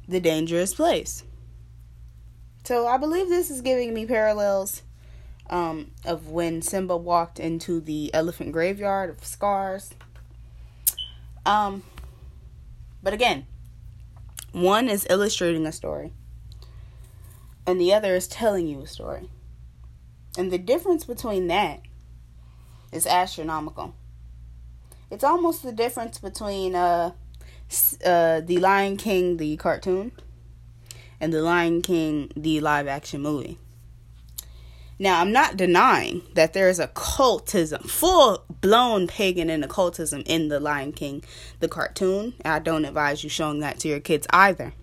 the 0.07 0.19
dangerous 0.19 0.73
place. 0.73 1.23
So 2.65 2.87
I 2.87 2.97
believe 2.97 3.29
this 3.29 3.51
is 3.51 3.61
giving 3.61 3.93
me 3.93 4.07
parallels 4.07 4.81
um, 5.51 5.91
of 6.03 6.29
when 6.29 6.63
Simba 6.63 6.97
walked 6.97 7.39
into 7.39 7.79
the 7.79 8.11
elephant 8.11 8.53
graveyard 8.53 9.11
of 9.11 9.23
Scar's. 9.23 9.93
Um, 11.45 11.83
but 13.03 13.13
again, 13.13 13.45
one 14.51 14.89
is 14.89 15.05
illustrating 15.11 15.67
a 15.67 15.71
story, 15.71 16.11
and 17.67 17.79
the 17.79 17.93
other 17.93 18.15
is 18.15 18.27
telling 18.27 18.67
you 18.67 18.81
a 18.81 18.87
story. 18.87 19.29
And 20.35 20.51
the 20.51 20.57
difference 20.57 21.05
between 21.05 21.45
that 21.47 21.81
is 22.91 23.05
astronomical. 23.05 23.93
It's 25.11 25.23
almost 25.23 25.61
the 25.61 25.71
difference 25.71 26.17
between 26.17 26.73
uh, 26.73 27.11
uh, 28.03 28.41
the 28.41 28.57
Lion 28.57 28.97
King, 28.97 29.37
the 29.37 29.55
cartoon, 29.57 30.13
and 31.25 31.33
the 31.33 31.41
Lion 31.41 31.81
King, 31.81 32.31
the 32.35 32.59
live 32.59 32.85
action 32.85 33.19
movie. 33.19 33.57
Now, 34.99 35.21
I'm 35.21 35.31
not 35.31 35.57
denying 35.57 36.21
that 36.35 36.53
there 36.53 36.69
is 36.69 36.77
occultism, 36.77 37.81
full 37.81 38.45
blown 38.61 39.07
pagan 39.07 39.49
and 39.49 39.63
occultism 39.63 40.21
in 40.27 40.49
the 40.49 40.59
Lion 40.59 40.91
King, 40.93 41.23
the 41.61 41.67
cartoon. 41.67 42.35
I 42.45 42.59
don't 42.59 42.85
advise 42.85 43.23
you 43.23 43.29
showing 43.31 43.59
that 43.61 43.79
to 43.79 43.87
your 43.87 43.99
kids 43.99 44.27
either. 44.29 44.73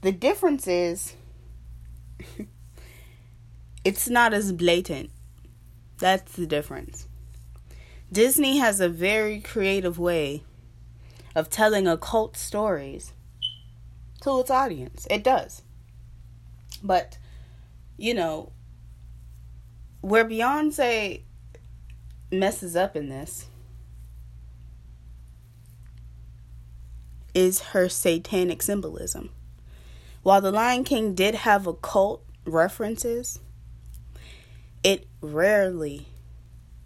The 0.00 0.10
difference 0.10 0.66
is 0.66 1.14
it's 3.84 4.08
not 4.08 4.34
as 4.34 4.50
blatant. 4.50 5.10
That's 5.98 6.32
the 6.32 6.46
difference. 6.46 7.06
Disney 8.10 8.58
has 8.58 8.80
a 8.80 8.88
very 8.88 9.38
creative 9.38 9.96
way 9.96 10.42
of 11.36 11.48
telling 11.48 11.86
occult 11.86 12.36
stories 12.36 13.12
to 14.22 14.40
its 14.40 14.50
audience. 14.50 15.06
It 15.10 15.24
does. 15.24 15.62
But, 16.82 17.18
you 17.96 18.14
know, 18.14 18.52
where 20.00 20.24
Beyonce 20.24 21.22
messes 22.30 22.76
up 22.76 22.96
in 22.96 23.08
this 23.08 23.46
is 27.34 27.60
her 27.60 27.88
satanic 27.88 28.62
symbolism. 28.62 29.30
While 30.22 30.40
The 30.40 30.52
Lion 30.52 30.84
King 30.84 31.14
did 31.14 31.34
have 31.34 31.66
occult 31.66 32.22
references, 32.44 33.40
it 34.82 35.06
rarely, 35.20 36.08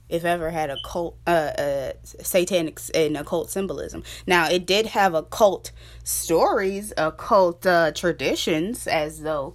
if 0.08 0.24
ever, 0.24 0.50
had 0.50 0.70
a 0.70 0.76
cult, 0.84 1.16
uh, 1.26 1.30
uh, 1.58 1.92
satanic 2.04 2.80
and 2.94 3.16
occult 3.16 3.50
symbolism. 3.50 4.02
Now, 4.26 4.48
it 4.48 4.66
did 4.66 4.86
have 4.86 5.14
occult 5.14 5.72
stories, 6.02 6.92
occult 6.96 7.66
uh, 7.66 7.92
traditions, 7.92 8.86
as 8.86 9.22
though 9.22 9.54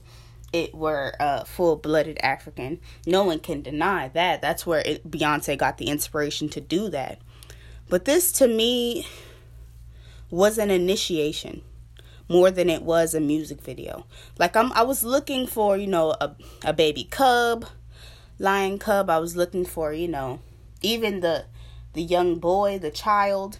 it 0.52 0.74
were 0.74 1.14
uh, 1.20 1.44
full-blooded 1.44 2.18
African. 2.24 2.80
No 3.06 3.24
one 3.24 3.40
can 3.40 3.62
deny 3.62 4.08
that. 4.10 4.42
That's 4.42 4.66
where 4.66 4.82
it, 4.86 5.10
Beyonce 5.10 5.58
got 5.58 5.78
the 5.78 5.88
inspiration 5.88 6.50
to 6.50 6.62
do 6.62 6.90
that. 6.90 7.20
But 7.88 8.06
this, 8.06 8.32
to 8.34 8.48
me, 8.48 9.08
was 10.32 10.58
an 10.58 10.72
initiation 10.72 11.62
more 12.28 12.52
than 12.52 12.70
it 12.70 12.84
was 12.84 13.16
a 13.16 13.20
music 13.20 13.62
video. 13.62 14.06
Like 14.38 14.56
I'm, 14.56 14.72
I 14.74 14.84
was 14.84 15.04
looking 15.04 15.48
for, 15.48 15.78
you 15.78 15.88
know, 15.88 16.16
a 16.22 16.36
a 16.64 16.74
baby 16.74 17.04
cub, 17.04 17.66
lion 18.40 18.80
cub. 18.80 19.10
I 19.10 19.20
was 19.20 19.36
looking 19.36 19.66
for, 19.66 19.94
you 19.94 20.08
know, 20.08 20.40
even 20.82 21.20
the 21.20 21.46
the 21.94 22.02
young 22.02 22.40
boy, 22.40 22.80
the 22.80 22.92
child, 22.92 23.60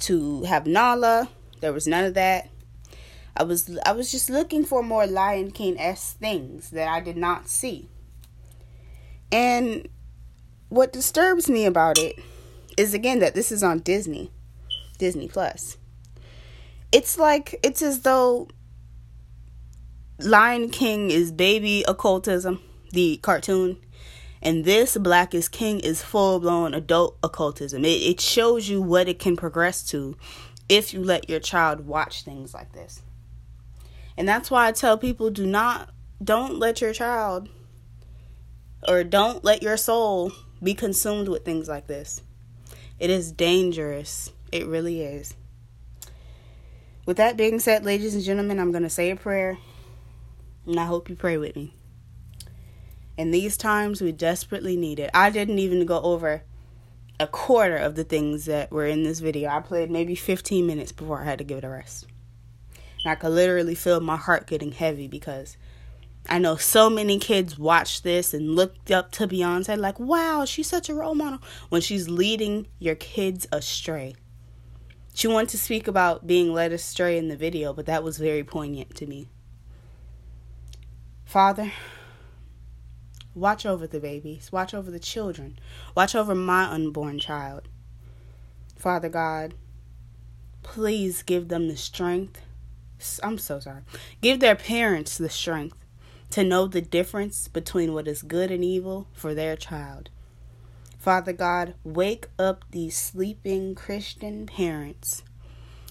to 0.00 0.42
have 0.44 0.66
Nala. 0.66 1.28
There 1.60 1.72
was 1.72 1.86
none 1.86 2.04
of 2.04 2.14
that. 2.14 2.48
I 3.36 3.44
was 3.44 3.78
I 3.86 3.92
was 3.92 4.10
just 4.10 4.28
looking 4.28 4.64
for 4.64 4.82
more 4.82 5.06
Lion 5.06 5.50
King 5.50 5.78
s 5.78 6.14
things 6.14 6.70
that 6.70 6.88
I 6.88 7.00
did 7.00 7.16
not 7.16 7.48
see. 7.48 7.88
And 9.30 9.88
what 10.68 10.92
disturbs 10.92 11.48
me 11.48 11.64
about 11.64 11.98
it 11.98 12.18
is 12.76 12.94
again 12.94 13.20
that 13.20 13.34
this 13.34 13.52
is 13.52 13.62
on 13.62 13.80
Disney, 13.80 14.30
Disney 14.98 15.28
Plus. 15.28 15.76
It's 16.92 17.18
like 17.18 17.58
it's 17.62 17.82
as 17.82 18.00
though 18.00 18.48
Lion 20.18 20.70
King 20.70 21.10
is 21.10 21.30
baby 21.30 21.84
occultism, 21.86 22.60
the 22.90 23.18
cartoon, 23.18 23.78
and 24.42 24.64
this 24.64 24.96
Black 24.96 25.34
is 25.34 25.48
King 25.48 25.80
is 25.80 26.02
full 26.02 26.40
blown 26.40 26.74
adult 26.74 27.18
occultism. 27.22 27.84
It 27.84 28.02
it 28.02 28.20
shows 28.20 28.68
you 28.68 28.80
what 28.80 29.08
it 29.08 29.18
can 29.18 29.36
progress 29.36 29.82
to 29.88 30.16
if 30.68 30.94
you 30.94 31.02
let 31.02 31.28
your 31.28 31.40
child 31.40 31.86
watch 31.86 32.22
things 32.22 32.54
like 32.54 32.72
this. 32.72 33.02
And 34.16 34.28
that's 34.28 34.50
why 34.50 34.68
I 34.68 34.72
tell 34.72 34.98
people 34.98 35.30
do 35.30 35.46
not 35.46 35.90
don't 36.22 36.58
let 36.58 36.80
your 36.80 36.92
child 36.92 37.48
or 38.86 39.04
don't 39.04 39.44
let 39.44 39.62
your 39.62 39.76
soul 39.76 40.32
be 40.62 40.74
consumed 40.74 41.28
with 41.28 41.44
things 41.44 41.68
like 41.68 41.86
this. 41.86 42.22
It 42.98 43.10
is 43.10 43.32
dangerous. 43.32 44.32
It 44.52 44.66
really 44.66 45.02
is. 45.02 45.34
With 47.06 47.16
that 47.16 47.36
being 47.36 47.58
said, 47.60 47.84
ladies 47.84 48.14
and 48.14 48.22
gentlemen, 48.22 48.60
I'm 48.60 48.72
going 48.72 48.82
to 48.82 48.90
say 48.90 49.10
a 49.10 49.16
prayer. 49.16 49.58
And 50.66 50.78
I 50.78 50.84
hope 50.84 51.08
you 51.08 51.16
pray 51.16 51.38
with 51.38 51.56
me. 51.56 51.74
In 53.20 53.32
these 53.32 53.58
times, 53.58 54.00
we 54.00 54.12
desperately 54.12 54.78
need 54.78 54.98
it. 54.98 55.10
I 55.12 55.28
didn't 55.28 55.58
even 55.58 55.84
go 55.84 56.00
over 56.00 56.42
a 57.20 57.26
quarter 57.26 57.76
of 57.76 57.94
the 57.94 58.02
things 58.02 58.46
that 58.46 58.70
were 58.70 58.86
in 58.86 59.02
this 59.02 59.20
video. 59.20 59.50
I 59.50 59.60
played 59.60 59.90
maybe 59.90 60.14
15 60.14 60.66
minutes 60.66 60.90
before 60.90 61.20
I 61.20 61.26
had 61.26 61.36
to 61.36 61.44
give 61.44 61.58
it 61.58 61.64
a 61.64 61.68
rest. 61.68 62.06
And 63.04 63.12
I 63.12 63.16
could 63.16 63.32
literally 63.32 63.74
feel 63.74 64.00
my 64.00 64.16
heart 64.16 64.46
getting 64.46 64.72
heavy 64.72 65.06
because 65.06 65.58
I 66.30 66.38
know 66.38 66.56
so 66.56 66.88
many 66.88 67.18
kids 67.18 67.58
watched 67.58 68.04
this 68.04 68.32
and 68.32 68.56
looked 68.56 68.90
up 68.90 69.12
to 69.12 69.28
Beyonce 69.28 69.76
like, 69.76 70.00
wow, 70.00 70.46
she's 70.46 70.68
such 70.68 70.88
a 70.88 70.94
role 70.94 71.14
model 71.14 71.40
when 71.68 71.82
she's 71.82 72.08
leading 72.08 72.68
your 72.78 72.94
kids 72.94 73.46
astray. 73.52 74.14
She 75.12 75.28
wanted 75.28 75.50
to 75.50 75.58
speak 75.58 75.86
about 75.86 76.26
being 76.26 76.54
led 76.54 76.72
astray 76.72 77.18
in 77.18 77.28
the 77.28 77.36
video, 77.36 77.74
but 77.74 77.84
that 77.84 78.02
was 78.02 78.16
very 78.16 78.44
poignant 78.44 78.94
to 78.94 79.06
me. 79.06 79.28
Father, 81.26 81.70
watch 83.34 83.64
over 83.64 83.86
the 83.86 84.00
babies, 84.00 84.50
watch 84.52 84.74
over 84.74 84.90
the 84.90 84.98
children, 84.98 85.58
watch 85.94 86.14
over 86.14 86.34
my 86.34 86.64
unborn 86.64 87.18
child. 87.18 87.68
Father 88.76 89.08
God, 89.08 89.54
please 90.62 91.22
give 91.22 91.48
them 91.48 91.68
the 91.68 91.76
strength. 91.76 92.42
I'm 93.22 93.38
so 93.38 93.60
sorry. 93.60 93.82
Give 94.20 94.40
their 94.40 94.56
parents 94.56 95.16
the 95.16 95.30
strength 95.30 95.78
to 96.30 96.44
know 96.44 96.66
the 96.66 96.80
difference 96.80 97.48
between 97.48 97.92
what 97.92 98.06
is 98.06 98.22
good 98.22 98.50
and 98.50 98.64
evil 98.64 99.08
for 99.12 99.34
their 99.34 99.56
child. 99.56 100.10
Father 100.98 101.32
God, 101.32 101.74
wake 101.82 102.28
up 102.38 102.64
these 102.70 102.96
sleeping 102.96 103.74
Christian 103.74 104.46
parents 104.46 105.22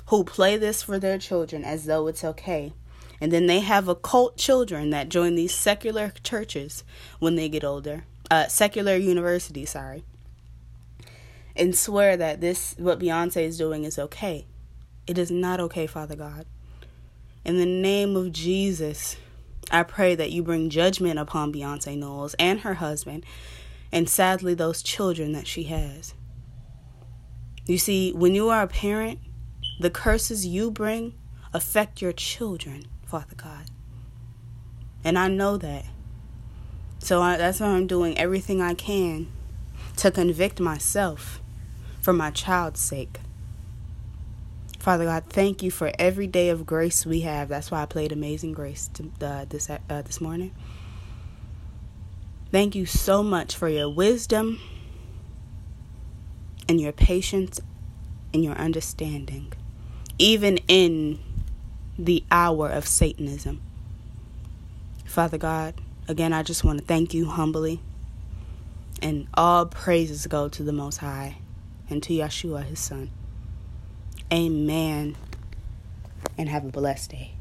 who 0.07 0.23
play 0.23 0.55
this 0.55 0.81
for 0.81 0.99
their 0.99 1.17
children 1.17 1.63
as 1.63 1.85
though 1.85 2.07
it's 2.07 2.23
okay, 2.23 2.73
And 3.21 3.31
then 3.31 3.47
they 3.47 3.59
have 3.59 3.87
occult 3.87 4.37
children 4.37 4.91
that 4.91 5.09
join 5.09 5.35
these 5.35 5.53
secular 5.53 6.13
churches 6.23 6.83
when 7.19 7.35
they 7.35 7.49
get 7.49 7.63
older, 7.63 8.05
uh, 8.31 8.47
secular 8.47 8.95
universities, 8.95 9.71
sorry, 9.71 10.03
and 11.55 11.75
swear 11.75 12.15
that 12.15 12.39
this, 12.39 12.75
what 12.77 12.99
Beyonce 12.99 13.43
is 13.43 13.57
doing, 13.57 13.83
is 13.83 13.99
okay. 13.99 14.45
It 15.05 15.17
is 15.17 15.29
not 15.29 15.59
okay, 15.59 15.87
Father 15.87 16.15
God. 16.15 16.45
In 17.43 17.57
the 17.57 17.65
name 17.65 18.15
of 18.15 18.31
Jesus, 18.31 19.17
I 19.71 19.83
pray 19.83 20.15
that 20.15 20.31
you 20.31 20.41
bring 20.41 20.69
judgment 20.69 21.19
upon 21.19 21.51
Beyonce 21.51 21.97
Knowles 21.97 22.35
and 22.39 22.61
her 22.61 22.75
husband, 22.75 23.25
and 23.91 24.07
sadly, 24.09 24.53
those 24.53 24.81
children 24.81 25.33
that 25.33 25.47
she 25.47 25.63
has. 25.63 26.13
You 27.65 27.77
see, 27.77 28.13
when 28.13 28.33
you 28.33 28.49
are 28.49 28.63
a 28.63 28.67
parent, 28.67 29.19
the 29.79 29.89
curses 29.89 30.45
you 30.45 30.71
bring 30.71 31.13
affect 31.53 32.01
your 32.01 32.11
children, 32.11 32.85
Father 33.09 33.35
God. 33.35 33.65
And 35.03 35.17
I 35.17 35.27
know 35.27 35.57
that. 35.57 35.85
So 36.99 37.21
I, 37.23 37.37
that's 37.37 37.59
why 37.59 37.67
I'm 37.67 37.87
doing 37.87 38.15
everything 38.19 38.61
I 38.61 38.75
can 38.75 39.27
to 39.97 40.11
convict 40.11 40.59
myself 40.59 41.41
for 42.01 42.13
my 42.13 42.29
child's 42.29 42.79
sake. 42.79 43.19
Father 44.77 45.05
God, 45.05 45.23
thank 45.27 45.63
you 45.63 45.71
for 45.71 45.91
every 45.97 46.27
day 46.27 46.49
of 46.49 46.67
grace 46.67 47.03
we 47.05 47.21
have. 47.21 47.49
That's 47.49 47.71
why 47.71 47.81
I 47.81 47.85
played 47.85 48.11
Amazing 48.11 48.53
Grace 48.53 48.89
to, 48.93 49.09
uh, 49.25 49.45
this 49.49 49.69
uh, 49.69 49.79
this 50.03 50.21
morning. 50.21 50.53
Thank 52.51 52.75
you 52.75 52.85
so 52.85 53.23
much 53.23 53.55
for 53.55 53.67
your 53.67 53.89
wisdom 53.89 54.59
and 56.67 56.79
your 56.79 56.91
patience 56.91 57.59
and 58.33 58.43
your 58.43 58.55
understanding, 58.55 59.51
even 60.17 60.57
in 60.67 61.19
the 61.99 62.23
hour 62.31 62.69
of 62.69 62.87
Satanism. 62.87 63.61
Father 65.05 65.37
God, 65.37 65.73
again, 66.07 66.31
I 66.31 66.43
just 66.43 66.63
want 66.63 66.79
to 66.79 66.85
thank 66.85 67.13
you 67.13 67.25
humbly. 67.25 67.81
And 69.01 69.27
all 69.33 69.65
praises 69.65 70.25
go 70.27 70.49
to 70.49 70.63
the 70.63 70.71
Most 70.71 70.97
High 70.97 71.37
and 71.89 72.01
to 72.03 72.13
Yeshua, 72.13 72.63
his 72.63 72.79
Son. 72.79 73.11
Amen. 74.31 75.17
And 76.37 76.47
have 76.47 76.65
a 76.65 76.69
blessed 76.69 77.11
day. 77.11 77.38